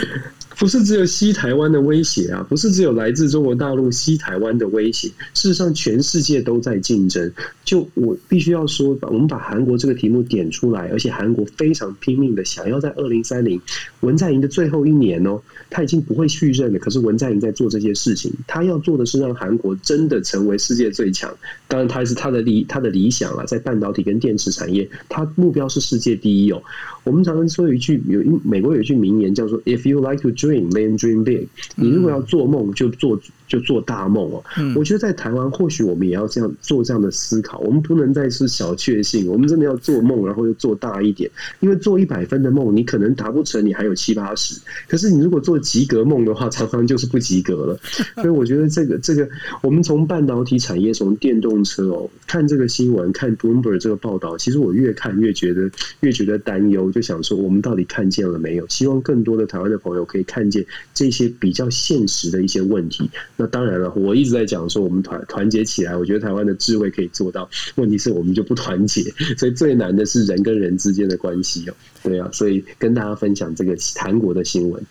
[0.56, 5.08] 不是只有西台湾的威胁啊，不是只有来自中国大陆西台湾的威胁。
[5.34, 7.30] 事实上，全世界都在竞争。
[7.64, 13.60] 就我必须要说，我们把韩国这个题目点出来，而且韩国非常拼命的想要在二零三零
[14.00, 15.40] 文在寅的最后一年哦，
[15.74, 16.78] 他已经不会续任了。
[16.78, 21.36] 可是文在寅在做这些事情，他要做的是让韩国真的成为世界最强。
[21.66, 26.62] 当然，他是他的理他的理想啊，在半导体跟电池产业，他目标是世界第一哦。
[27.02, 31.48] 我们常常说一句有一美国有一句名言叫做 "If you like to dream, then dream big。
[31.74, 33.20] 你如果要做梦，就做
[33.54, 34.42] 就做大梦哦。
[34.74, 37.60] 我觉得在台湾，或许我们也要这样做这样的思考。
[37.60, 41.30] 我们不能再是小确幸，我们真的要做梦，然后又做大一点。
[41.60, 44.60] 因为做一百分的梦，你可能达不成，你还有七八十。
[44.88, 47.78] 可是你如果做及格梦的话，常常就是不及格了。
[48.16, 49.28] 所以我觉得这个这个，
[49.62, 56.90] 我们从半导体产业，从电动车哦，看这个新闻，看 Bloomberg 这个报道，其实我越看越觉得越觉得担忧。
[56.90, 58.66] 就想说，我们到底看见了没有？
[58.68, 63.10] 希望更多的台湾的朋友可以看见这些比较现实的一些问题。
[63.36, 67.48] 那当然了，我一直在讲说，我们团团结起来，我觉得台湾的智慧可以做到。
[67.76, 69.02] 问题是我们就不团结，
[69.38, 71.74] 所以最难的是人跟人之间的关系哦。
[72.02, 74.82] 对啊，所以跟大家分享这个韩国的新闻。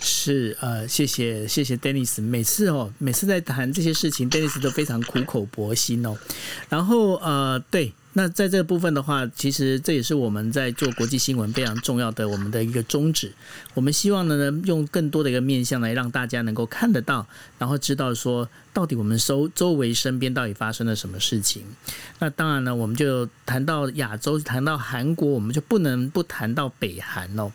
[0.00, 6.16] 是呃，谢谢谢谢 Dennis，每次哦，每次在谈这些事情，Dennis 都非常苦口婆心哦。
[6.68, 7.92] 然后呃，对。
[8.18, 13.32] 那在这部分的话，其实这也是我们在做国际新闻非常重要的我们的一个宗旨。
[13.74, 17.24] 我们希望呢，用更多的一个面向来让大家能够看得到，
[17.58, 21.62] 然后知道说到底我们周周围身边到底发生了什么事情。
[22.18, 27.52] 那当然呢，我们就谈到亚洲，谈到韩国，我们就不能不谈到北韩哦。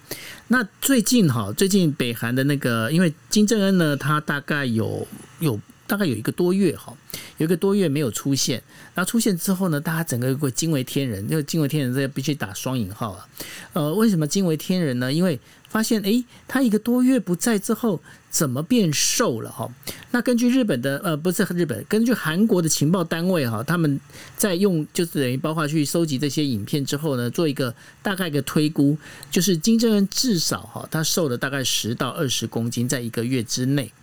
[0.48, 5.06] 那最近哈，最近北韩的那个，因为金正恩呢，他大概有
[5.40, 5.60] 有。
[5.88, 6.94] 大概有一个多月哈，
[7.38, 8.62] 有一个多月没有出现，
[8.96, 13.28] 那出现之后呢，大家整个会惊为天人，因为惊为天人这必须打双引号啊。
[13.74, 15.12] 呃，为什么惊为天人呢？
[15.12, 18.02] 因为发现诶，他一个多月不在之后。
[18.34, 19.72] 怎么变瘦了哈？
[20.10, 24.02] 那根据日本的呃，不是日本，根据韩国的情报单位哈，他们
[24.36, 28.98] 在用就是等于包括去收集这些影片之后呢，做一个大概一个推估，
[29.30, 33.94] 就是金正恩至少哈，他瘦了大概十到二十公斤，在一个月之内。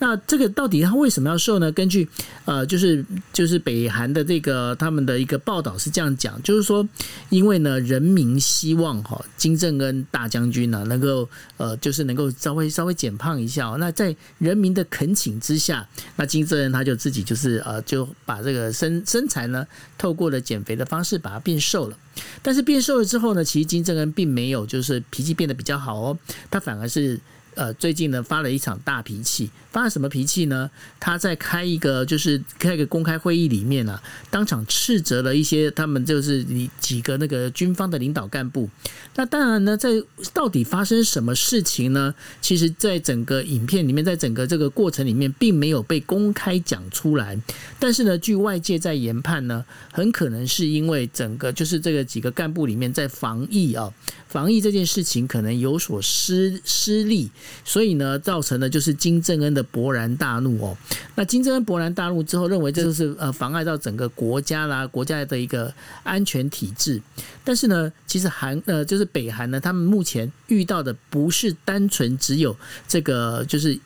[0.00, 1.70] 那这个到底他为什么要瘦呢？
[1.70, 2.08] 根据
[2.46, 6.88] 呃，就是就是北韩的这个他们的一个报道是这样讲，就是说，
[7.28, 13.68] 因为呢，人民希望哈金正恩大将军呢能够呃，就是能够稍微稍微减胖一下。
[13.78, 15.86] 那在人民的恳请之下，
[16.16, 19.66] 那金正恩他就自己就是呃，就把这个身身材呢，
[19.98, 21.96] 透过了减肥的方式把它变瘦了。
[22.42, 26.18] 但是变瘦了之后呢，其实金正恩并没有就是脾气变得比较好哦，
[26.50, 27.20] 他反而是。
[27.54, 30.70] 呃，最近呢发了一场大脾气，发了什么脾气呢？
[30.98, 38.68] 他在开一个就是开一个公开会议里面呢，当场斥责了一些他们就是你几个那个军方的领导干部。
[39.16, 39.90] 那当然呢，在
[40.32, 42.14] 到底发生什么事情呢？
[42.40, 47.38] 其实，在整个影片里面，在整个这个过程里面，并没有被公开讲出来。
[47.78, 53.92] 但是呢，据外界在研判呢，很可能是因为整个就是这个几个干部里面在防疫啊，
[54.30, 57.30] 防疫这件事情可能有所失失利。
[57.64, 60.74] 所以呢，造成的就是金正恩的勃然大怒哦。
[61.16, 65.70] 那金正恩勃然大怒之后，认为这就是呃妨碍到整个国家啦，国家的一个
[66.02, 67.02] 安全体制。
[67.44, 72.56] 但是呢，其实韩呃就是北韩呢，他们目前遇到的不是单纯只有
[72.88, 73.78] 这个就是。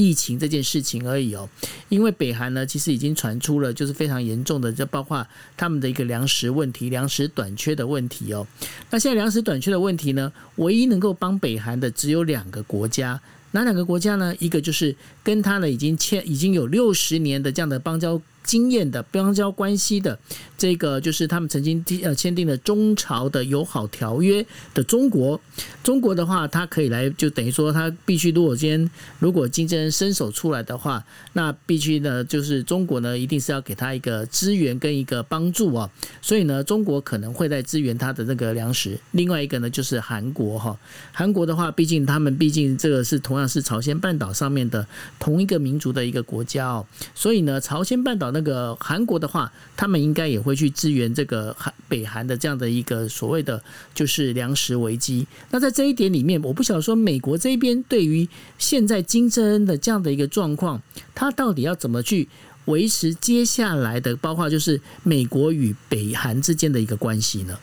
[0.00, 1.46] 疫情这件事情而已哦，
[1.90, 5.26] 因为北韩呢，其实已经传出了就是非常严重的，就包括
[5.58, 8.46] 他们的一个粮食问题、粮食短缺的问题哦。
[8.88, 14.34] 那现在粮食短缺的问题呢，唯一能够帮北韩的只有两个国家，哪两个国家呢？
[14.38, 18.18] 一个就是跟他呢已经签已经有六十年的这样的邦交。
[18.50, 20.18] 经验的邦交关系的
[20.58, 25.40] 这个，就是他们曾经呃签订了中朝的友好条约的中国。
[25.84, 35.88] 中国的话，它可以来，就等于说，它必须如果今天如果金正恩伸手出来的话，那必须呢，就是中国呢，一定是要给他一个支援跟一个帮助啊。
[36.20, 38.98] 所以呢，中国可能会在支援他的那个粮食。
[39.12, 40.76] 另外一个呢，就是韩国哈，
[41.12, 44.84] 韩国的话，毕竟他们毕竟这个是同样是朝鲜半岛上面的
[45.20, 46.84] 同一个民族的一个国家哦，
[47.14, 55.26] 所以呢，朝鲜半岛那那个韩国的话，他们应该也会去支援这个韩北韩的这样的一个所谓的就是粮食危机。
[55.50, 58.26] 那在这一点里面，我不晓得说美国这边对于
[58.56, 60.80] 现在金正恩的这样的一个状况，
[61.14, 62.26] 他到底要怎么去
[62.64, 67.58] 维持接下来的，包括就是美国与北韩之间的一个关系呢？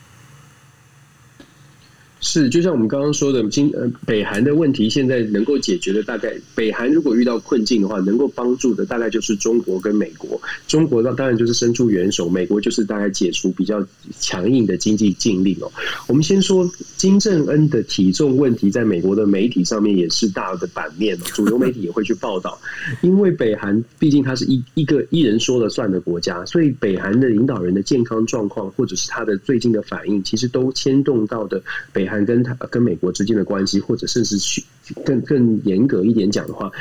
[2.20, 10.42] 是，就像我们刚刚说的，今呃北韩的问题，现在能够解决的大概，北韩如果遇到困境的话，能够帮助的大概就是中国跟美国。
[10.68, 13.86] 中国那当然就是伸出援手，美国就是大概解除比较
[14.20, 15.72] 强硬的经济禁令哦。
[16.08, 22.60] 我们先说金正恩的体重问题，在美国的媒体上面也是大的版面哦，主流媒体也会去报道。
[23.04, 31.62] 因为北韩毕竟它是一一个一人说了算的国家，所以北韩的领导人的健康状况，或者是他的最近的反应，其实都牵动到的
[31.94, 32.07] 北。
[32.08, 34.64] 韩跟他跟美国之间的关系，或者甚至去
[35.06, 36.72] 更更严格一点讲的话，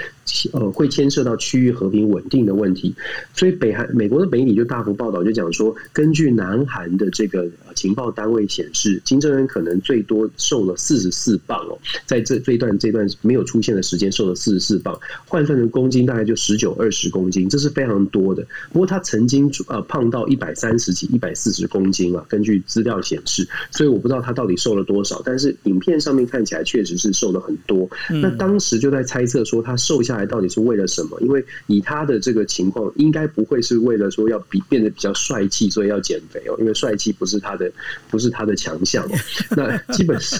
[0.52, 2.94] 呃，会牵涉到区域和平稳定的问题。
[3.34, 18.46] 所以，北韩美国的媒体就大幅报道，就讲说，根据南韩的这个情报单位显示，金正恩可能最多瘦了四十四磅哦，在这这一段这段没有出现的时间，瘦了四十四磅，换算成公斤大概就十九二十公斤，这是非常多的。
[18.72, 25.15] 不过他曾经呃胖到一百三十几、一百四十公斤啊，根据资料显示，所以我不知道他到底瘦了多少。
[25.16, 27.88] 少，但是影片上面看起来确实是瘦了很多。
[28.08, 31.18] 那当时就在猜测说他瘦下来到底是为了什么？
[31.20, 36.56] 因为以他的这个情况，应该不会是为了说要比变得比较帅气，所以要减肥哦。
[36.58, 37.70] 因为帅气不是他的，
[38.10, 39.10] 不是他的强项哦。
[39.56, 40.38] 那基本上，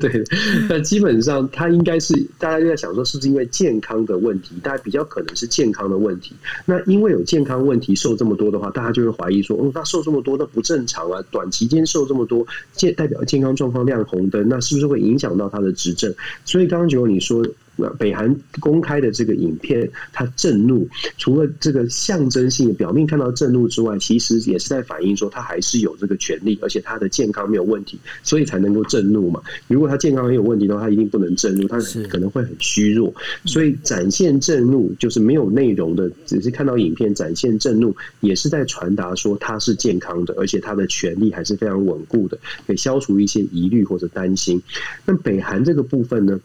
[0.00, 0.24] 对，
[0.68, 4.54] 那基本上他应该是大家就在想说，是不是因为健康的问题？
[4.62, 6.34] 大家比较可能是健康的问题。
[6.64, 11.22] 那因为有健康问题瘦这么多的话，大家就会怀疑说，哦，他瘦这么多，那不正常啊！
[11.30, 16.14] 短期间瘦这么多，健代表健康状双方亮红灯，那是不是会影响到他的执政？
[16.44, 17.42] 所以刚刚九你说。
[17.76, 29.42] 那北韩公开的这个影片，他震怒，除了这个象征性的表面看到震怒之外，其实也是在反映说他还是有这个权利，而且他的健康没有问题，所以才能够震怒嘛。
[29.66, 33.12] 如果他健康很有问题的话，他一定不能震怒，他可能会很虚弱。
[33.44, 44.62] 所以展现震怒就是没有内容的，只是看到影片展现震怒，也是在传达说他是健康的，而且他的权利还是非常稳固的，可以消除一些疑虑或者担心。
[45.04, 46.40] 那北韩这个部分呢？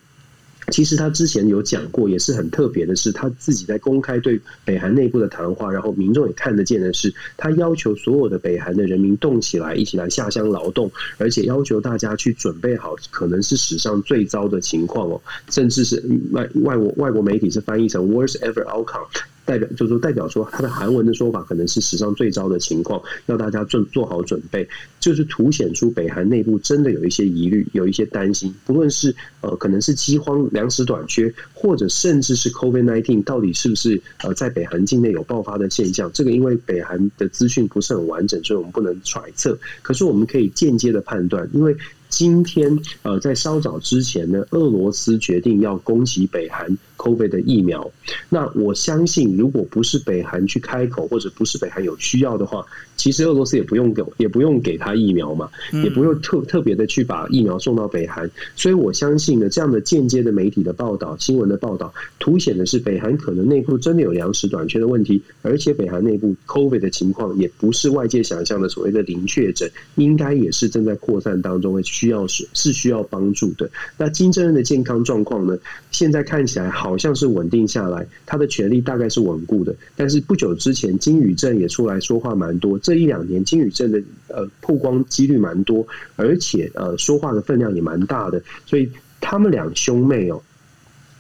[0.72, 19.08] 其实他之前有讲过，也是很特别的是，他自己在公开对北韩内部的谈话，然后民众也看得见的是，他要求所有的北韩的人民动起来，一起来下乡劳动，而且要求大家去准备好可能是史上最糟的情况哦，甚至是外外国外国媒体是翻译成 worst ever outcome。
[19.50, 24.68] 代表就是说，代表说他的韩文的说法可能是史上最糟的情况，要大家做做好准备，
[25.00, 39.58] 就是凸显出北韩内部真的有一些疑虑，有一些担心，不论是呃可能是饥荒、粮食短缺，或者甚至是 COVID nineteen 到底是不是呃在北韩境内有爆发的现象，这个因为北韩的资讯不是很完整，所以我们不能揣测。
[39.82, 41.76] 可是我们可以间接的判断，因为。
[42.12, 47.90] 今天，呃，在稍早之前呢，俄罗斯决定要攻击北韩 COVID 的疫苗。
[48.30, 52.64] 那我相信，如果不是北韩去开口，或者不是北韩有需要的话，
[52.98, 55.50] 其实俄罗斯也不用给，也不用给他疫苗嘛，
[55.84, 58.30] 也不用特特别的去把疫苗送到北韩。
[58.56, 71.70] 所以我相信呢，这样的间接的媒体的报道、新闻的报道，凸显的是北韩可能内部真的有粮食短缺的问题，而且北韩内部 COVID 的情况也不是外界想象的所谓的零确诊，应该也是正在扩散当中。
[71.84, 73.70] 需要是是需要帮助的。
[73.96, 75.56] 那金正恩的健康状况呢？
[75.92, 79.76] 现在看起来好好像是稳定下来，他的权力大概是稳固的。
[79.96, 82.80] 但是不久之前，金宇镇也出来说话蛮多。
[82.80, 88.42] 这一两年，金宇镇的呃曝光几率蛮多，而且呃说话的分量也蛮大的。
[88.66, 88.90] 所以
[89.22, 90.42] 他们两兄妹哦。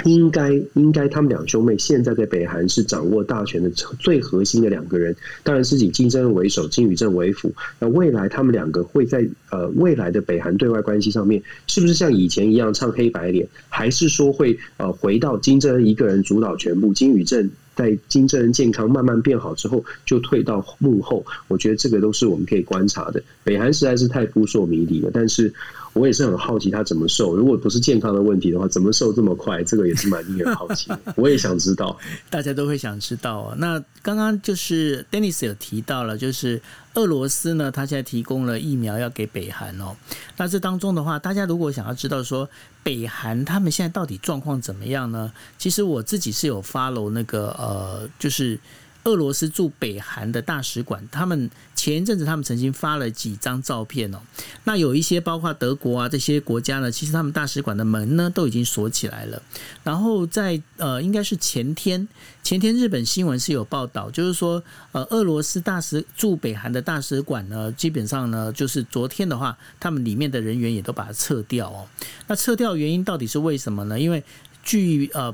[0.06, 7.54] 应该应该，他们两兄妹现在在北韩是掌握大权的最核心的两个人，当然是以金正恩为首，金宇镇为辅。
[7.80, 16.93] 那未来他们两个会在呃未来的北韩对外关系上面，是不是像以前一样唱黑白脸，还是说会呃回到金正恩一个人主导全部？
[16.93, 21.26] 金宇镇在金正恩健康慢慢变好之后，就退到幕后？
[21.50, 23.22] 我觉得这个都是我们可以观察的。
[23.43, 25.54] 北韩实在是太扑朔迷离了，但是。
[25.94, 29.64] 我也是很好奇他怎么瘦，如果不是健康的问题的话，怎么瘦这么快？
[29.64, 30.92] 这个也是蛮令人好奇。
[31.16, 31.98] 我也想知道，
[32.30, 33.56] 大家都会想知道哦。
[33.58, 36.62] 那刚刚就是 Dennis 有提到了，就是
[36.94, 39.96] 俄罗斯呢，他现在提供了疫苗要给北韩哦。
[40.38, 42.50] 那这当中的话，大家如果想要知道说
[42.84, 45.32] 北韩他们现在到底状况怎么样呢？
[45.58, 48.60] 其实我自己是有 follow 那个呃，就是。
[49.06, 54.20] 俄罗斯驻北韩的大使馆，他们前一阵子他们曾经发了几张照片哦。
[54.66, 59.41] 那有一些包括德国啊这些国家呢，其实他们大使馆的门呢都已经锁起来了。
[59.84, 62.08] 然后在呃，应该是前天，
[62.43, 71.88] 前天日本新闻是有报道，就是说呃，俄罗斯大使驻北韩的大使馆呢，基本上呢就是昨天的话，他们里面的人员也都把它撤掉哦。
[72.28, 74.00] 那撤掉原因到底是为什么呢？
[74.00, 74.24] 因为
[74.62, 75.34] 据呃。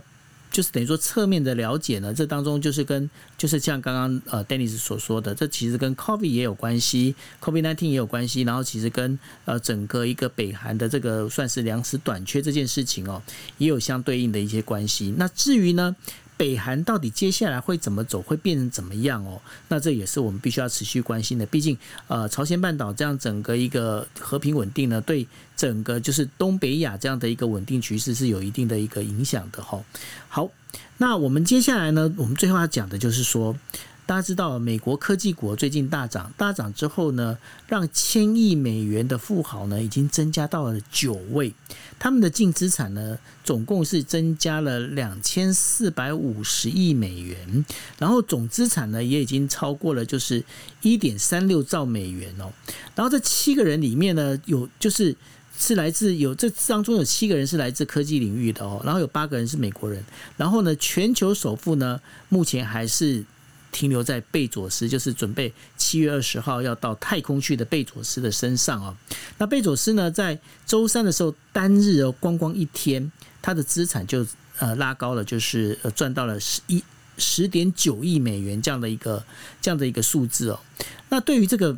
[0.56, 13.22] 就是等于说侧面的了解呢，这当中就是跟就是像刚刚呃 Dennis 所说的，这其实跟 COVID 也有关系，COVID nineteen 也有关系，然后其实跟呃整个一个北韩的这个算是粮食短缺这件事情哦，
[13.58, 15.14] 也有相对应的一些关系。
[15.18, 15.94] 那至于呢？
[16.38, 19.42] 北韩到底接下来会怎么走，会变成怎么样哦？
[19.70, 21.46] 那这也是我们必须要持续关心的。
[21.46, 21.78] 毕竟，
[22.08, 29.84] 呃，朝鲜半岛这样整个一个和平稳定呢，对整个就是东北亚这样的一个稳定局势是有一定的一个影响的哈。
[30.28, 30.50] 好，
[30.98, 33.56] 那我们接下来呢，我们最后要讲的就是说。
[34.08, 37.36] 大家知道，美国科技股最近大涨，大涨之后呢，
[37.68, 41.52] 让千亿美元的富豪呢，已经增加到了九位，
[41.98, 47.66] 他们的净资产呢，总共是增加了两千四百五十亿美元，
[47.98, 50.44] 然后总资产呢，也已经超过了就是
[50.82, 52.54] 一点三六兆美元哦。
[52.94, 55.16] 然后这七个人里面呢，有就是
[55.58, 60.04] 是来自有这当中有七个人是来自科技领域的哦，然后有八个人是美国人，
[60.38, 62.00] 然后呢，全球首富呢，
[62.30, 63.26] 目前还是。
[63.76, 68.96] 停留在贝佐斯，就是准备七月二十号要到太空去的贝佐斯的身上哦。
[69.38, 73.12] 那贝佐斯呢，在周三的时候单日哦，光光一天，
[73.42, 74.26] 他的资产就
[74.60, 76.82] 呃拉高了，就是呃赚到了十一
[77.18, 79.22] 十点九亿美元这样的一个
[79.62, 80.60] 这样的一个数字哦。
[81.10, 81.78] 那对于这个。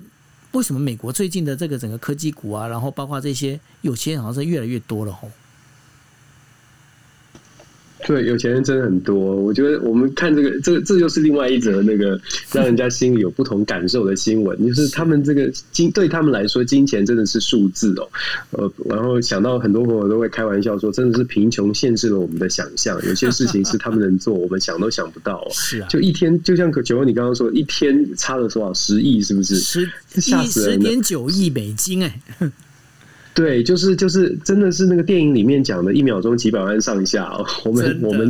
[0.53, 5.29] 为什么美国最近的这个整个科技股啊，然后包括这些有钱人好像是越来越多了吼？
[8.05, 9.15] 对，有钱人真的很多。
[9.17, 12.19] 我觉得我们看这个，这这又是另外一则那个
[12.51, 18.09] 让人家心里有不同感受的新闻，就是他们这个金对他们来说，金钱真的是数字哦。
[18.51, 22.97] 呃，然后想到很多朋友都会开玩笑说，真的是贫穷限制了我们的想象。
[23.07, 25.45] 有些事情是他们能做，我们想都想不到。
[25.51, 29.55] 是啊，就一天，就像可九欧你刚刚说，一天差了多少十亿，是不是？
[29.55, 29.81] 十
[30.15, 32.21] 亿十点九亿美金哎。
[33.37, 37.45] 对，就是就是真的是那个电影里面讲的，一秒钟几百万上下哦。
[37.63, 38.27] 我们我们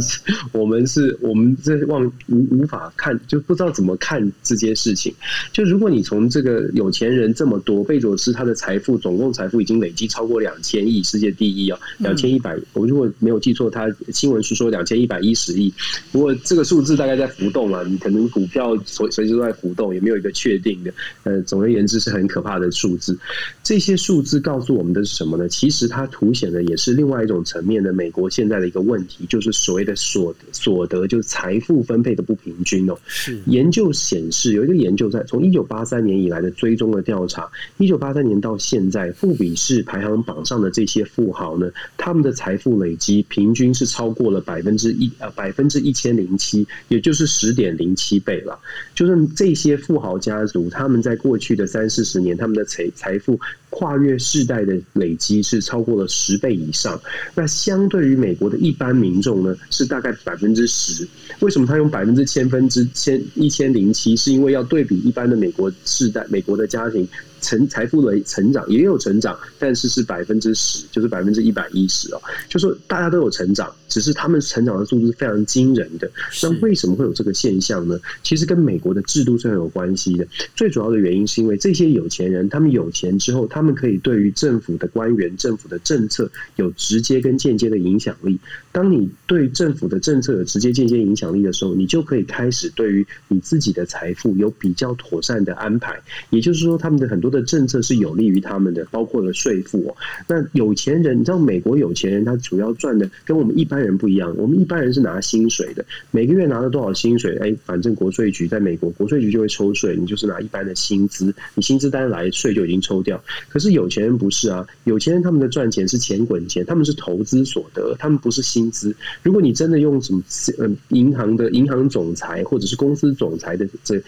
[0.52, 5.14] 我们是我们这望无无法看，就不知道怎么看这件事情。
[5.54, 12.60] 就如果你从这个有钱人这么多，贝佐斯他的财富总共财富已经累积超过两千亿，世界第一啊，两千一百。
[12.74, 15.74] 我如果没有记错，他新闻是说两千一百一十亿。
[16.12, 20.94] 不过这个数字大概在浮动啊，你可能股票随随时都在浮动，也没有一个确定的。
[21.24, 23.18] 呃，总而言之是很可怕的数字。
[23.64, 24.97] 这些数字告诉我们。
[25.04, 25.48] 是什么呢？
[25.48, 32.98] 其实它凸显的也是另外一种层面的美国现在的一个问题，就是所谓的所所得，就是财富分配的不平均哦。
[33.06, 48.60] 是研究显示，有一个研究在从一九八三年以来的追踪的调查，一九八三年到现在，富比士排行榜上的这些富豪呢，他们的财富累积平均是超过了百分之一呃百分之一千零七，也就是十点零七倍了。
[48.96, 53.40] 就是这些富豪家族，他们在过去的三四十年，他们的财财富
[53.70, 54.78] 跨越世代的。
[54.94, 57.00] 累积是超过了十倍以上，
[57.36, 61.08] 那相对于美国的一般民众呢，是大概百分之十。
[61.40, 64.16] 为什么他用百分之千分之千一千零七？
[64.16, 67.08] 是因为要对比一般的美国世代，美国的家庭。
[67.42, 72.22] 成财富的成长也有成长，但是是百分之十，就是百分之一百一十哦。
[72.50, 76.10] 就说大家都有成长，只是他们成长的速度是非常惊人的。
[76.42, 78.00] 那为什么会有这个现象呢？
[78.24, 80.28] 其实跟美国的制度是很有关系的。
[80.56, 88.40] 最主要的原因是因为这些有钱人，他们有钱之后，他们可以对于政府的官员、政府的政策有直接跟间接的影响力。
[88.72, 96.00] 当你对政府的政策有直接、间接影响力的时候，你就可以开始对于你自己的财富有比较妥善的安排。
[96.32, 97.27] 也就是说，他们的很多。
[97.30, 99.96] 的政策是有利于他们的，包括了税负哦。
[100.28, 104.34] 那有钱人，你知道美国有钱人他主要赚的跟我们一般人不一样。
[104.38, 107.38] 我们一般人是拿薪水的，每个月拿了多少薪水？
[107.38, 113.24] 哎，反正国税局在美国，国税局就会抽税，你就是拿一般的薪资，你薪资单来，税就已经抽掉。
[113.50, 118.96] 可是有钱人不是啊，有钱人他们的赚钱是钱滚钱，他们是投资所得，他们不是薪资。
[119.24, 120.22] 如果你真的用什么
[120.58, 124.02] 呃银行的银行总裁或者是公司总裁的这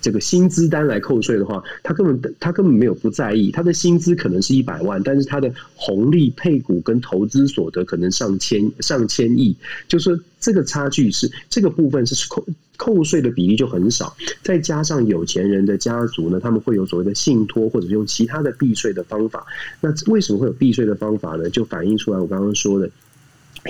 [0.00, 9.56] 这个薪资单来扣税的话，他根本他根本没有不在意，他的薪资可能是一百万，但是他的红利配股跟投资所得可能上千上千亿，
[9.88, 12.46] 就是这个差距是这个部分是扣
[12.76, 19.44] 扣税的比例就很少，再加上有钱人的家族呢，他们会有所谓的信托或者用其他的避税的方法，
[19.80, 21.50] 那为什么会有避税的方法呢？
[21.50, 22.88] 就反映出来我刚刚说的。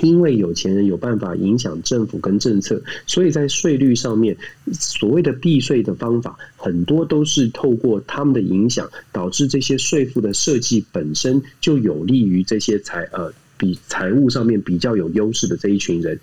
[0.01, 4.35] 因为有钱人有办法影响政府跟政策，所以在税率上面，
[4.71, 16.19] 所谓的避税的方法很多都是透过他们的影响，导致这些税负的设计本身就有利于这些财呃比财务上面比较有优势的这一群人。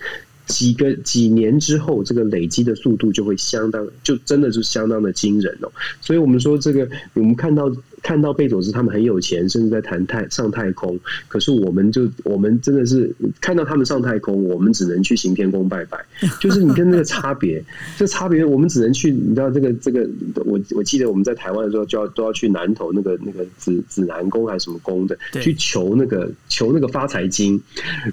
[0.47, 5.71] 几个几年之后，这个累积的速度就会相当，就真的是相当的惊人哦。
[6.01, 7.71] 所以我们说这个，我们看到。
[8.03, 10.99] 看到贝佐斯他们很有钱，甚至在谈太上太空，
[11.29, 15.99] 可是我们就我们真的是看到他们上太空，我们只能去行天宫拜拜。
[16.41, 17.63] 就是你跟那个差别，
[17.99, 20.09] 这差别我们只能去，你知道这个这个，
[20.47, 27.61] 我我记得我们在台湾的时候就要都要去南投那个那个紫紫南宫还是什么宫的，去求那个求那个发财金，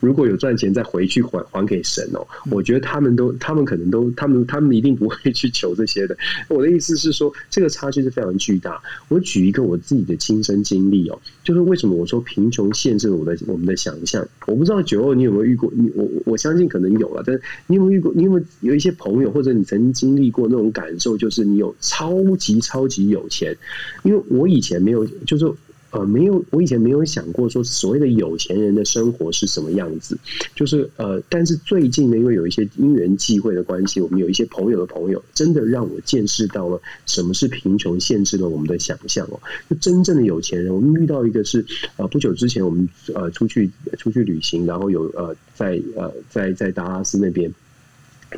[0.02, 2.28] 如果有赚钱再回去还还给神哦。
[2.52, 6.18] 我觉得他们都他们可能都他们他们一定不会去求这些的。
[6.50, 8.82] 我的意思是说，这个差距是非常巨大。
[9.08, 9.76] 我举一个我。
[9.80, 14.28] 自己的亲身经历哦，就是为什么我说贫穷限制了我的我们的想象？
[14.45, 15.71] 我不知道九二你有没有遇过？
[15.75, 18.11] 你我我相信可能有了，但是你有没有遇过？
[18.15, 21.17] 你有没有有一些朋友或者你曾经经历过那种感受？
[21.17, 23.55] 就是你有超级超级有钱，
[24.03, 25.51] 因为我以前没有，就是。
[25.92, 30.18] 呃，没有，我以前没有想过说所谓的有钱人的生活是什么样子，
[30.54, 39.40] 就是呃，但是最近呢，因为有一些因缘际会的关系，我们有一些朋友的朋友，真的让我见识到了什么是贫穷限制了我们的想象哦。
[39.70, 41.66] 就真正的有钱人，我们遇到一个是
[41.96, 47.54] 呃，不久之前我们呃出去出去旅行，然后有呃在呃在在达拉斯那边。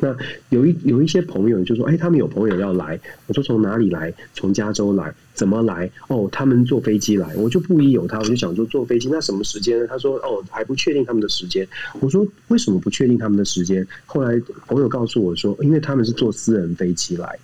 [0.00, 0.16] 那
[0.50, 4.12] 有一有一些朋友就说，哎，他们有朋友要来，我说从哪里来？
[4.34, 5.90] 从加州来，怎么来？
[6.08, 9.86] 哦，他们坐飞机来，我就不疑有他，我就想说坐飞机，那什么时间呢？
[9.88, 11.66] 他说，哦，还不确定他们的时间。
[11.98, 13.86] 我说为什么不确定他们的时间？
[14.06, 17.36] 后来朋友告诉我说，因为他们是坐私人飞机来。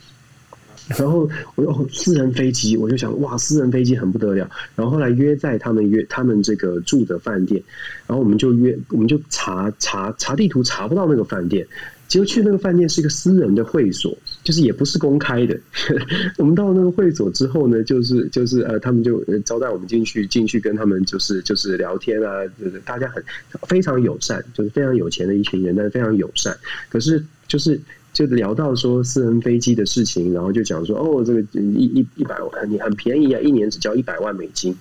[0.96, 4.48] 然后我哦，私人飞机，我就想哇，私人飞机很不得了。
[4.76, 7.60] 然后后来约在他们约他们这个住的饭店，
[8.06, 11.66] 然后我们就约，我们就查查查地图，查不到那个饭店。
[12.08, 15.58] 结果去那个饭店是一个私人的会所，就是也不是公开的。
[16.38, 23.22] 我们到那个会所之后呢，就是就是呃，他们就招待我们进去，进去跟他们就是就是聊天啊，就是大家很
[23.68, 26.56] 非常友善，就是非常有钱的一群人，但是非常友善。
[26.88, 27.80] 可是就是
[28.12, 34.74] 就聊到说私人飞机的事情，然后就讲说哦，这个一一一百万你很便宜啊，一年只交一百万美金。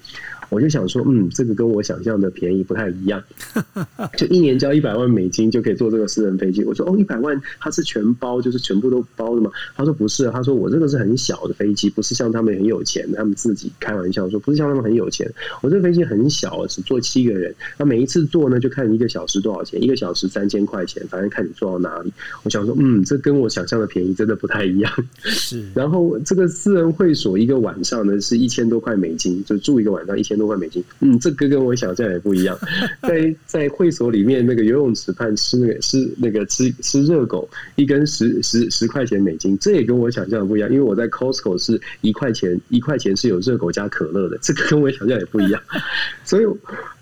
[0.50, 3.22] 我就想说，嗯，这个跟我想象的便宜不太一样，
[4.18, 6.64] 就一年交一百万美金就可以坐这个私人飞机。
[6.64, 9.50] 我说，哦，一百万它是全包，就是全部都包的吗？
[9.76, 15.30] 他说不是，他说我这个是很小的飞机，不是像他们很有钱，他们自己开玩笑说不是像他们很有钱。
[15.62, 22.14] 我这个飞机很小，只坐七个人，那每一次坐呢就看一个小时多少钱，一个小时三千块钱，反正看你坐到哪里。
[22.44, 24.92] 我想说，嗯，这跟我想象的便宜真的不太一样。
[25.24, 30.35] 是，然后这个私人会所一个晚上呢是一千多块美金，就住一个晚上一千。
[30.38, 32.58] 多块美金，嗯，这个跟我想象也不一样。
[33.02, 40.70] 在在会所里面，那个游泳池畔吃那个吃那个吃吃热狗，一根十十十块钱美金，这也跟我想象的不一样。
[40.72, 45.62] 因为我在 Costco 是一块钱，一块钱是有热狗加可乐的，这个跟我想象也不一样。
[46.24, 46.46] 所以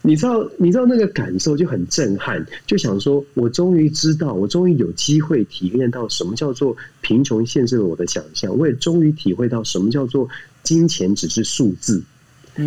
[0.02, 10.28] 你知道，你知道那个感受就很震撼，就想说，我终于知道，我终于有机会体验到什么叫做贫穷限制了我的想象，我也终于体会到什么叫做
[10.64, 12.04] 金钱只是数字。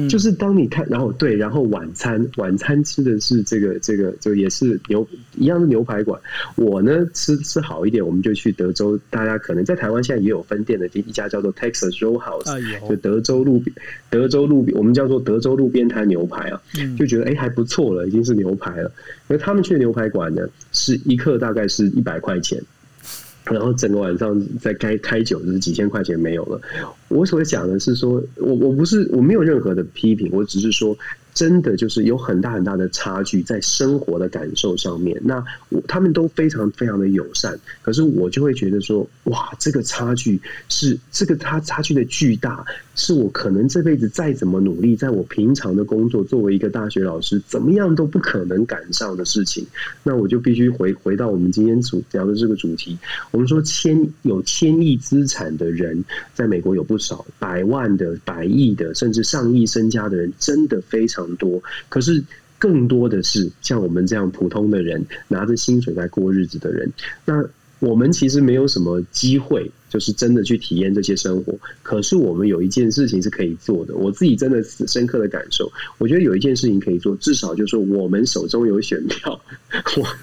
[0.09, 5.07] 就是当你看，然后对，然后晚餐晚餐吃的是这个这个，就也是牛
[5.37, 6.21] 一样的牛排馆。
[6.57, 8.99] 我呢吃吃好一点，我们就去德州。
[9.11, 13.75] 大家可能在台湾现在也有分店的，一家叫做 Texas Roadhouse，就德州路边
[14.11, 16.61] 德州路边，我们叫做德州路边摊牛排啊，
[16.99, 18.91] 就觉得哎还不错了，已经是牛排了。
[19.29, 22.61] 而他们去的牛排馆呢，是一克大概是一百块钱。
[23.51, 26.61] 然后整个晚上在开开酒，就是几千块钱没有了。
[27.09, 30.97] 我所讲的是说，我我不是我没有任何的批评，我只是说。
[31.37, 35.21] 真的就是有很大很大的差距在生活的感受上面。
[35.23, 42.65] 那我他们都非常非常的友善，可是我就会觉得说，哇，这个差距是这个差差距的巨大，
[42.95, 49.67] 是我可能这辈子再怎么努力，在我平常的工作作为一个大学老师，怎么样都不可能赶上的事情。
[50.03, 52.97] 那我就必须回回到我们今天主聊的这个主题。
[53.31, 61.26] 我们说千有千亿资产的人，在美国有不少，百万的、百亿的，甚至上亿身家的人，真的非常。
[61.37, 62.23] 多，可是
[62.59, 66.91] 更多的是像我们这样普通的人，拿着薪水在过日子的人。
[67.25, 67.45] 那
[67.79, 71.55] 我们其实没有什么机会，就是真的去体验这些生活。
[71.83, 75.71] 可是我们有一件事情是可以做的，我自己真的深刻的感受。
[75.99, 79.39] 我觉得有一件事情可以做，至少就是我们手中有选票。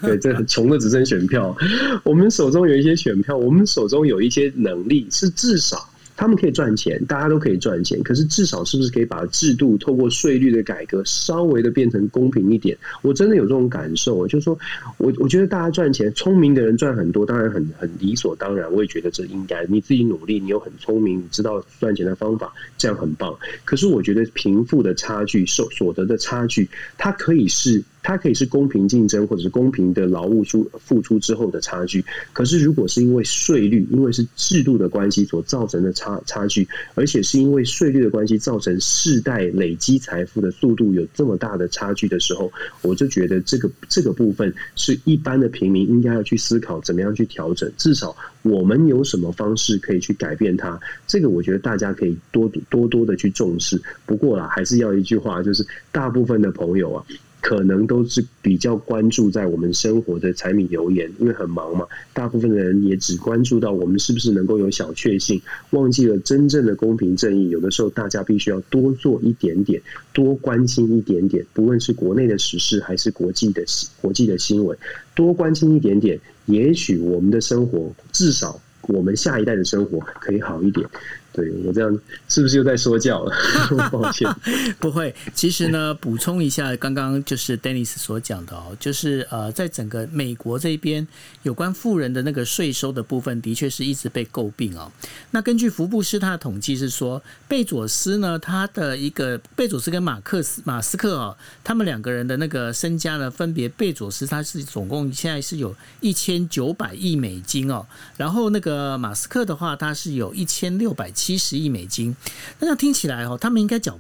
[0.02, 1.56] 对，这穷的只剩选票。
[2.04, 5.88] 我们手中有一些选票，我们手中有一些能力，是至少。
[6.16, 8.02] 他们可以赚钱，大家都可以赚钱。
[8.04, 12.78] 可是至少是不是可以把制度透过税率的改革，稍微的变成公平一点？
[13.02, 14.58] 我真的有这种感受，我就说
[14.98, 18.72] 我我觉得大家赚钱，聪明的人赚很多，当然很很理所当然。
[18.72, 23.36] 我也觉得这应该，你自己努力，你又很聪明，你知道赚钱的方法，这样很棒。
[23.66, 27.84] 可是我觉得贫富的差距、受所得的差距，它可以是。
[28.04, 32.04] 它可以是公平竞争，或者是公平的劳务出付出之后的差距。
[32.34, 42.52] 可是，如果是因为税率，因为是制度的关系所造成的差差距，而且是因为税率的关系造成世代累积财富的速度有这么大的差距的时候，
[42.82, 47.72] 我就觉得这个这个部分是一般的平民应该要去思考怎么样去调整。
[47.78, 50.78] 至少我们有什么方式可以去改变它？
[51.08, 53.82] 这个我觉得大家可以多多多的去重视。
[54.06, 57.06] 不过啦，还是要一句话，就是大部分的朋友啊。
[57.44, 61.86] 可能都是比较关注在我们生活的柴米油盐，因为很忙嘛。
[62.14, 65.42] 大部分的人也只关注到我们是不是能够有小确幸，
[65.72, 67.50] 忘记了真正的公平正义。
[67.50, 69.82] 有的时候，大家必须要多做一点点，
[70.14, 73.62] 多关心一点点，不论是国内的时事还是国际的
[74.02, 74.78] 国际的新闻，
[75.14, 80.88] 多关心一点点，也许我们的生活至少我们下一代的生活可以好一点。
[81.34, 83.36] 对我这样是不是又在说教了？
[83.92, 84.30] 抱歉，
[84.80, 85.14] 不会。
[85.34, 91.06] 其实呢，补充一下，刚刚就是 Dennis 所讲的哦，就是呃，在整个美国这边
[91.44, 94.92] 有关富人的那个税收的部分，的确是一直被诟病哦。
[95.32, 107.86] 那根据福布斯他的统计是说，贝佐斯呢，他的一个贝佐斯跟马克思马斯克哦，他们两个人的那个身家呢，分别贝佐斯他是总共现在是有一千九百亿美金哦，
[108.18, 111.04] 然后那个马斯克的话，他是有一千六百。
[111.14, 112.16] 七十亿美金，
[112.60, 114.00] 那这样听起来哦，他们应该缴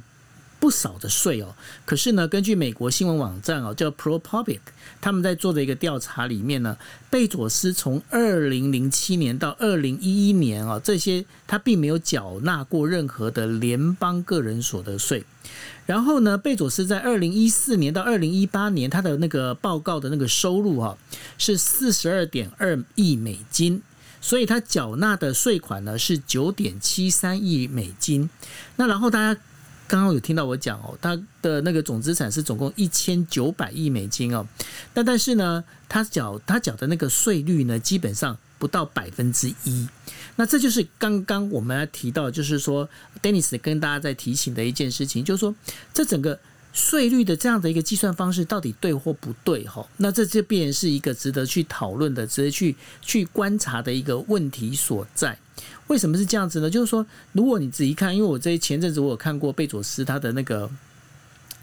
[0.63, 1.53] 不少的税哦。
[1.83, 4.61] 可是呢，根据美国新闻网站哦，叫 ProPublic，
[5.01, 6.77] 他们在做的一个调查里面呢，
[7.09, 15.25] 贝佐斯从二零零七年到二零一一年啊，这些他并没有缴纳过任何的联邦个人所得税。
[15.85, 20.97] 然后呢，贝佐斯在二零一四年到二零一八年，他的那个报告的那个收入哈
[21.37, 23.81] 是四十二点二亿美金。
[24.21, 28.29] 所以他缴纳的税款呢是九点七三亿美金，
[28.77, 29.37] 那然后大家
[29.93, 34.43] 刚刚有听到我讲哦，他的那个总资产是总共一千九百亿美金哦，
[34.95, 39.87] 那但是呢，他缴他缴的那个税率呢，基本上不到百分之一，
[40.35, 42.89] 那这就是刚刚我们提到，就是说
[43.21, 45.53] ，Dennis 跟大家在提醒的一件事情，就是说，
[45.93, 46.39] 这整个。
[46.75, 49.63] 税率的这样的一个计算方式到底对或不对？
[49.67, 55.37] 哈，那这就变是一个值得去讨论的、值得去去观察的一个问题所在。
[55.87, 56.69] 为什么是这样子呢？
[56.69, 60.69] 就是说，如果你仔细看，因为我这前阵子我有看过贝佐斯他的那个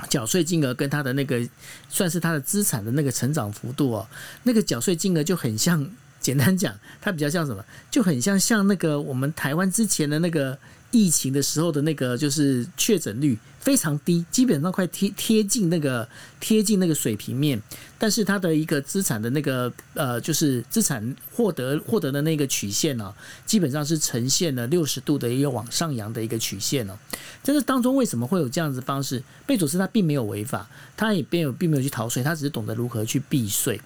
[0.08, 1.40] 缴税金额跟他的那个
[1.88, 4.06] 算是他的资产的那个成长幅度哦，
[4.42, 5.88] 那个缴税金额就很像，
[6.20, 7.64] 简单讲，它比较像什么？
[7.90, 10.56] 就很像像那个我们台湾之前的那个
[10.90, 13.38] 疫情的时候的那个就是确诊率。
[13.60, 16.08] 非常低，基本上快贴贴近那个
[16.40, 17.60] 贴近那个水平面，
[18.00, 26.98] 但是它的一个资产的那个呃，就是资产获得获得的那个曲线呢，基本上是呈现了六十度的一个往上扬的一个曲线呢。
[27.42, 29.22] 在这当中，为什么会有这样子方式？
[29.46, 33.78] 贝佐斯他并没有违法，他也并有并没有去逃税，他只是懂得如何去避税。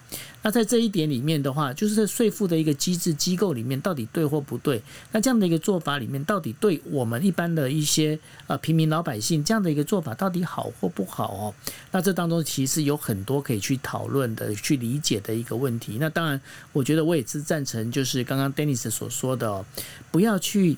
[0.43, 4.81] 那在这一点里面的话，就是在税负的一个机制机构里面，到底对或不对？
[5.11, 9.65] 那这样的一个做法里面，到底对我们一般的一些呃平民老百姓这样。
[9.65, 11.55] 的一个做法到底好或不好哦？
[11.89, 15.97] 那这当中其实有很多可以去讨讨论的、去理解的一个问题。
[15.99, 16.39] 那当然，
[16.73, 19.65] 我觉得我也是赞成，就是刚刚 Dennis 所说的，
[20.11, 20.77] 不要去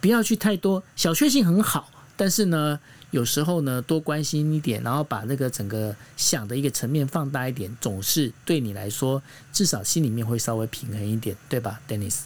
[0.00, 2.78] 不要去太多小确幸很好，但是呢，
[3.10, 9.20] 有时候呢，多关心一点，然后把那个整个想的一个层面放大一点，总是对你来说
[9.52, 12.20] 至少心里面会稍微平衡一点，对吧，Dennis？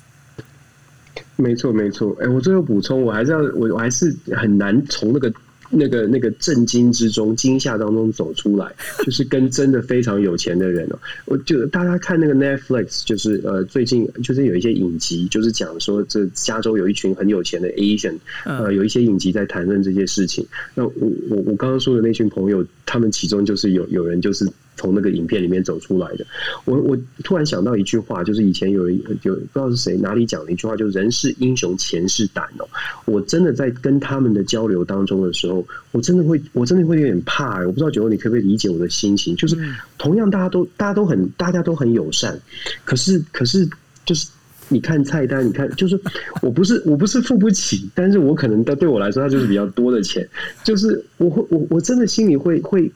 [1.36, 2.14] 没错，没错。
[2.20, 5.32] 哎，我最后补充，我还是要我我还是很难从那个。
[5.74, 8.70] 那个那个震惊之中、惊吓当中走出来，
[9.04, 10.98] 就是跟真的非常有钱的人哦。
[11.24, 20.46] 我就大家看那个 Netflix，就是呃，最近就是有一些影集，就是讲说这加州有一群很有钱的 Asian，呃，有一些影集在谈论这些事情。
[20.74, 20.92] 那我
[21.30, 24.46] 我我刚刚说的那群朋友，他们其中就是有有人就是。
[24.76, 26.24] 从那个影片里面走出来的，
[26.64, 32.66] 我我突然想到一句话，就是以前有人有不知道是谁哪里讲的一句话，就是“人是英雄，钱是胆”哦。
[33.04, 37.60] 我真的在跟他们的交流当中的时候，我真的会，我真的会有点怕。
[37.60, 39.36] 我不知道九欧，你可不可以理解我的心情？
[39.36, 39.56] 就是
[39.98, 42.40] 同样大家都大家都很大家都很友善，
[42.84, 43.68] 可是可是
[44.04, 44.26] 就是
[44.68, 46.00] 你看菜单，你看就是
[46.40, 50.26] 我不是我不是付不起，但是我可能对对我来说，它就是比较多的钱，
[50.64, 52.90] 就是我会我我真的心里会会。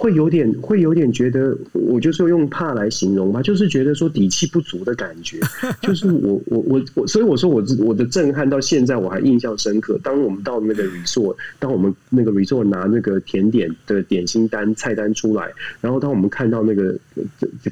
[0.00, 5.38] 会有点，会有点觉得，我就说用怕来形容吧，就是觉得说底气不足的感觉。
[5.82, 10.00] 就是我，我，我，我，所以我说我我的震撼到现在我还印象深刻。
[10.02, 16.98] 当我们到那个 resort，当我们那个 resort 拿那个甜点的点心单菜单出来，然后当我们看到那个，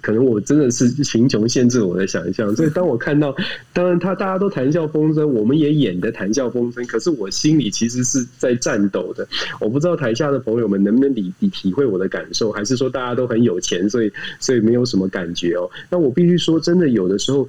[0.03, 2.55] 可能我真的是贫穷限制我的想象。
[2.55, 3.35] 所以当我看到，
[3.73, 9.27] 当然他大家都谈笑风生，我们也演的谈笑风生，可是我心里其实是在颤抖的。
[9.61, 12.18] 我不知道台下的朋友们能不能理理体会我的感。
[12.19, 15.71] 感受，还是说大家都很有钱，所以所以没有什么感觉哦。
[15.89, 17.49] 那我必须说，真的有的时候。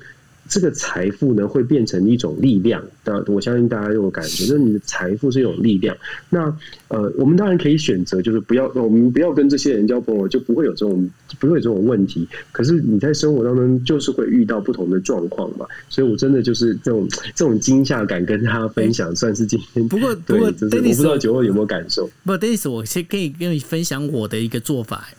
[0.49, 2.83] 这个财富呢，会变成一种力量。
[3.05, 5.95] 那我相信大家有感觉， 就是你的财富是一种力量。
[6.29, 6.53] 那
[6.87, 11.07] 呃，我们当然可以选择，就是不要，我们不要跟这些人交朋友，就不会有这种，
[11.39, 12.27] 不会有这种问题。
[12.51, 15.67] 可是你在生活当中，就是会遇到不同的状况嘛。
[15.87, 19.87] 所以我真的就是这种这种惊吓感，跟他分享，算是今天。
[19.87, 22.09] 不过不过，我不知道九二有没有感受。
[22.25, 25.09] 不，Dennis，我先可以跟你分享我的一个做法。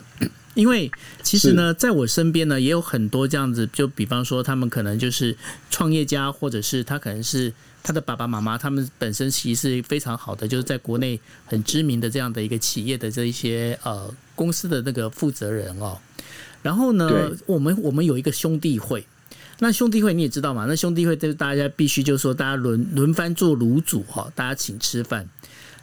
[0.60, 0.92] 因为
[1.22, 5.34] 其实呢，在我身边呢，也有很多这样子，就比方说，他们可能就是
[5.70, 7.50] 创业家，或者是他可能是
[7.82, 15.96] 他的爸爸妈妈，他们本身其实是非常好的，就是在国内很知名的这样的一个企业的这一些呃公司的那个负责人哦。
[16.60, 19.06] 然后呢，我们我们有一个兄弟会。
[19.60, 20.66] 那兄弟会你也知道嘛？
[20.68, 25.26] 那兄弟会就是大家必须就是说大家轮轮番做卤煮哈，大家请吃饭。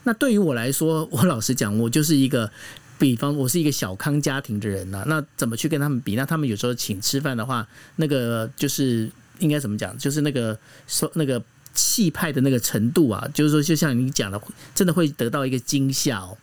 [0.04, 2.50] 那对于我来说，我老实讲，我就是一个，
[2.98, 5.04] 比方我是一个小康家庭的人呐。
[5.08, 6.16] 那怎么去跟他们比？
[6.16, 7.68] 那他们有时候请吃饭的话，
[7.98, 9.98] 那个就是应该怎么讲？
[9.98, 11.42] 就是那个说那个
[11.74, 14.42] 气派的那个程度啊，就是说就像你讲的，
[14.76, 16.38] 真的会得到一个惊吓哦。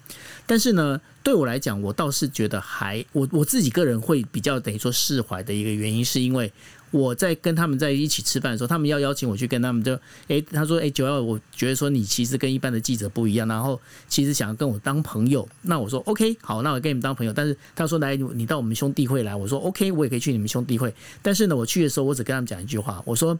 [0.47, 6.53] 但是呢，对我来讲，我倒是觉得还我我自己个人会比较等于说释怀的一个原因，是因为。
[6.95, 15.49] 我在跟他们在一起吃饭的时候，他们要邀请我去跟他们，就哎，他说哎，九幺，我觉得说你其实跟一般的记者不一样，然后其实想要跟我当朋友。
[15.63, 17.33] 那我说 OK，好，那我跟你们当朋友。
[17.33, 20.95] 但是他说来，你到我们兄弟会来，我说 OK，我也可以去你们兄弟会。
[21.21, 23.37] 但是呢，我去的时候，我只跟他们讲一句话，我说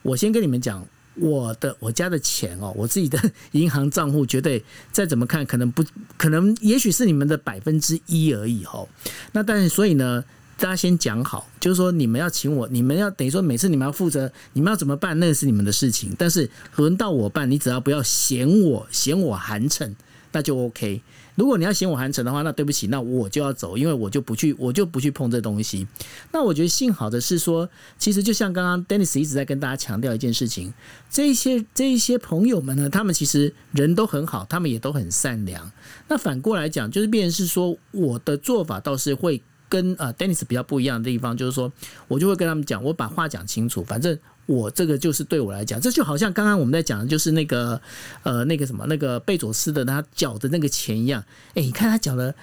[0.00, 0.82] 我先跟你们讲，
[1.16, 3.20] 我的我家的钱哦，我自己的
[3.52, 5.84] 银行账户绝对再怎么看，可能不
[6.16, 8.88] 可能，也许是你们的百分之一而已哦。
[9.32, 10.24] 那但是所以呢？
[10.64, 16.16] 大家先讲好，就是说你们要请我，你们要等于说每次你们要负责，你们要怎么办，那个是你们的事情。
[16.16, 19.92] 但是轮到我办，你只要不要嫌我嫌我寒碜，
[20.32, 21.02] 那就 OK。
[21.34, 25.86] 如果你要嫌我寒碜的话，那对不起，那我就要走，因为我就不去，我就不去碰这东西。
[26.32, 30.72] 那我觉得幸好的是说，其实就像刚刚 Dennis 一直在跟大家强调一件事情，
[31.10, 35.70] 这些这一些朋友们呢，他们其实人都很好，他们也都很善良。
[36.08, 39.42] 那反过来讲，就是变是说，我的做法倒是会。
[39.68, 41.72] 跟呃，Dennis 比较不一样的地方，就是说
[42.08, 43.82] 我就会跟他们讲，我把话讲清楚。
[43.84, 47.80] 反正我这个就是对我来讲，这就好像刚刚我们在讲的就是那个
[48.22, 51.24] 呃，那个什么，那个贝佐斯的他缴的那个钱一样。
[51.54, 52.34] 哎，你看他缴了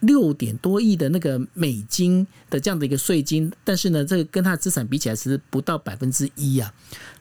[0.00, 6.72] 六点多亿的那个美金的这样的一个税金，但是呢，这个跟他的资产比起来是不到百分之一啊。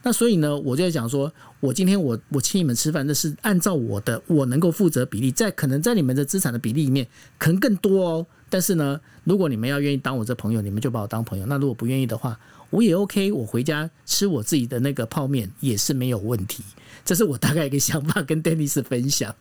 [0.01, 7.05] 那所以呢，我就在讲说，我今天我我请你们吃饭，那是按照我的我能够负责比例，在可能在你们的资产的比例里面，
[7.37, 8.25] 可能更多哦。
[8.49, 11.45] 但是呢，如果你们要愿意当我这朋友，你们就把我当朋友。
[11.45, 12.39] 那如果不愿意的话，
[12.69, 16.63] 我也 OK，我回家吃我自己的那个泡面也是没有问题。
[17.05, 19.35] 这是我大概一个想法，跟 Denis 分享。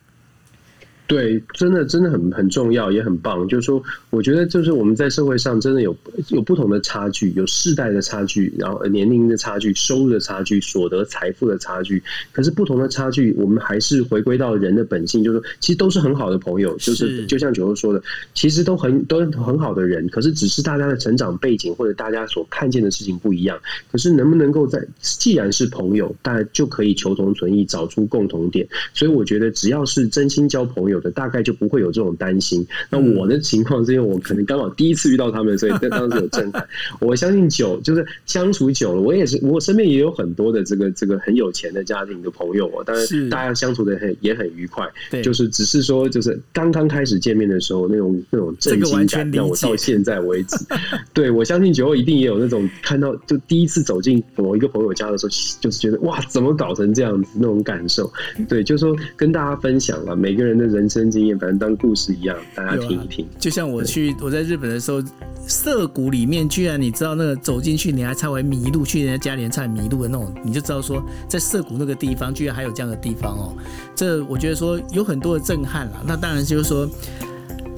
[1.09, 3.47] 对，真的真的很很重要，也很棒。
[3.47, 3.81] 就是说，
[4.11, 5.97] 我觉得就是我们在社会上真的有
[6.27, 12.03] 有不同的差距，有世代的差距，然后年龄的差距、收入的差距、所得财富的差距。
[12.31, 16.77] 可是不同的差距，我们还是回归到人的本性，就是说，其实都是很好的朋友。
[16.77, 17.99] 就是就像九欧说的，
[18.35, 20.07] 其实都很都很好的人。
[20.09, 23.59] 可是只是大家的成长背景或者大家所看见的事情不一样。
[23.91, 28.67] 可是能不能够在既然是朋友，大家就可以求同存异，找出共同点。
[28.93, 30.98] 所以我觉得，只要是真心交朋友。
[31.11, 32.65] 大概就不会有这种担心。
[32.89, 36.67] 那我的情况是因为我可能刚好第一次遇到他们，所以在 当时有震撼。
[36.99, 42.83] 我相信久就是相处久了，我也是我身边也有很多的这个这个很有钱的家庭的朋友哦。
[42.83, 44.85] 当然，大家相处的很也很愉快。
[45.11, 50.57] 对就是只是说，就是刚刚开始见面的时候，那种那种震惊感，让我到现在为止。
[51.13, 55.29] 对我相信久后一定也有那种看到就第一次走进某一个朋友家的时候，
[55.61, 58.11] 就是觉得哇，怎么搞成这样子那种感受。
[58.49, 60.88] 对，就是说跟大家分享了每个人的人。
[60.89, 63.27] 生经验，反正当故事一样，大家听一听。
[63.37, 65.01] 就像我去我在日本的时候，
[65.45, 73.55] 涩谷里面居然你知道那个走进去，你还差为迷路，去人家家里才迷路的那种，你就知道说在涩谷那个地方居然还有这样的地方哦。
[73.95, 76.03] 这我觉得说有很多的震撼了。
[76.05, 76.89] 那当然就是说。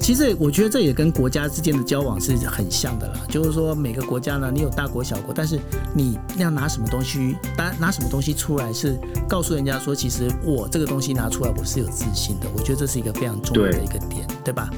[0.02, 5.60] 其实我觉得这也跟国家之间的交往是很像的啦，就是说每个国家呢，你有大国小国，但是
[5.94, 8.98] 你要拿什么东西，拿拿什么东西出来，是
[9.28, 12.48] 告诉人家说，其实我这个东西拿出来，我是有自信的。
[12.52, 14.68] 我觉得这是一个非常重要的一个点，对吧？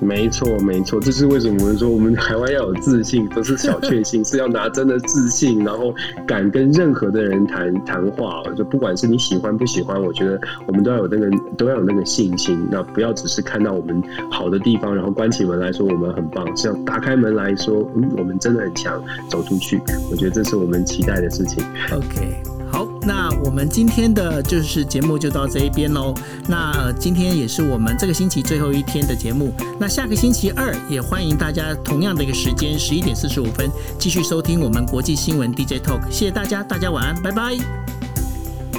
[0.00, 5.94] 没错，没错，这是为什么我们说我们台湾要有自信，不是小确幸，是要拿真的自信，然后
[6.26, 8.42] 敢跟任何的人谈谈话。
[8.56, 12.66] 就不管是你喜欢不喜欢，我觉得我们都要有那个都要有那个信心。
[12.70, 19.80] 那不要只是看到我们好的地方，然后关起门来说我们很棒，是要打开门来说，嗯，我们真的很强，走出去。
[20.10, 21.64] 我觉得这是我们期待的事情。
[21.92, 22.55] OK。
[22.70, 26.14] 好，那我们今天的就是节目就到这一边喽。
[26.48, 29.52] 那，今天也是我们这个星期最后一天的节目。
[29.78, 36.02] 那下个星期二也欢迎大家同样的一个时间，十一点四十五分继续收听我们国际新闻 DJ Talk。
[36.10, 37.56] 谢谢大家，大家晚安，拜拜。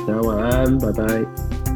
[0.05, 1.66] 大家晚安，拜拜。